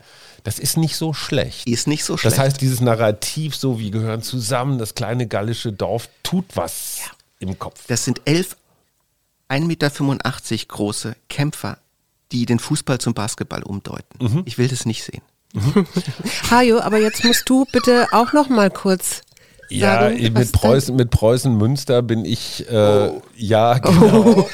[0.47, 1.67] Das ist nicht so schlecht.
[1.67, 2.37] Ist nicht so schlecht.
[2.37, 7.01] Das heißt, dieses Narrativ, so wir gehören zusammen, das kleine gallische Dorf, tut was
[7.41, 7.83] im Kopf.
[7.89, 8.57] Das sind elf
[9.49, 11.79] 1,85 Meter große Kämpfer,
[12.31, 14.25] die den Fußball zum Basketball umdeuten.
[14.25, 14.43] Mhm.
[14.45, 15.23] Ich will das nicht sehen.
[16.53, 19.23] Hajo, aber jetzt musst du bitte auch noch mal kurz
[19.69, 24.49] Ja, sagen, mit Preußen, mit Preußen Münster bin ich, äh, ja, genau.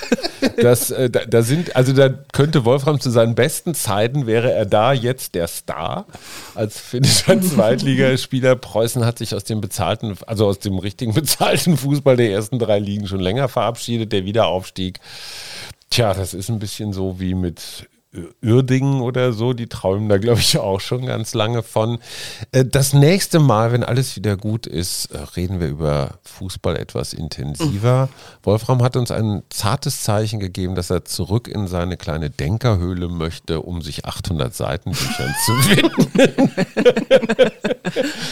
[0.57, 4.67] Das, äh, da, da sind, also da könnte Wolfram zu seinen besten Zeiten wäre er
[4.67, 6.07] da jetzt der Star
[6.55, 8.57] als finnischer Zweitligaspieler.
[8.57, 12.79] Preußen hat sich aus dem bezahlten, also aus dem richtigen bezahlten Fußball der ersten drei
[12.79, 14.13] Ligen schon länger verabschiedet.
[14.13, 15.01] Der Wiederaufstieg,
[15.91, 17.89] tja, das ist ein bisschen so wie mit
[18.45, 21.99] Uerdingen oder so, die träumen da, glaube ich, auch schon ganz lange von.
[22.53, 27.15] Äh, Das nächste Mal, wenn alles wieder gut ist, äh, reden wir über Fußball etwas
[27.15, 28.11] intensiver.
[28.43, 33.61] Wolfram hat uns ein zartes Zeichen gegeben, dass er zurück in seine kleine Denkerhöhle möchte,
[33.63, 37.51] um sich 800 Seitenbüchern zu widmen.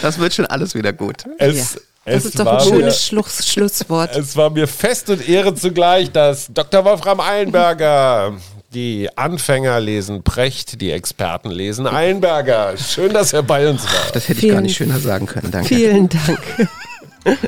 [0.03, 1.25] Das wird schon alles wieder gut.
[1.39, 4.15] Es, Das es ist doch ein mir- schönes Schluss, Schlusswort.
[4.17, 6.85] Es war mir Fest und Ehre zugleich, dass Dr.
[6.85, 8.35] Wolfram Eilenberger,
[8.73, 12.77] die Anfänger lesen Precht, die Experten lesen Eilenberger.
[12.77, 14.13] Schön, dass er bei uns war.
[14.13, 15.51] Das hätte ich Vielen- gar nicht schöner sagen können.
[15.51, 15.69] Danke.
[15.75, 16.39] Vielen Dank.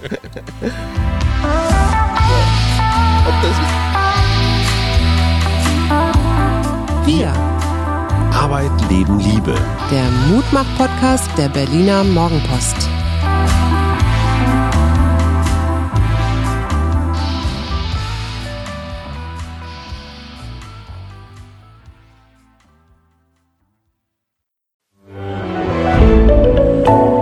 [7.05, 7.29] Wir,
[8.33, 9.55] Arbeit, Leben, Liebe.
[9.91, 12.77] der Mutmach-Podcast der Berliner Morgenpost.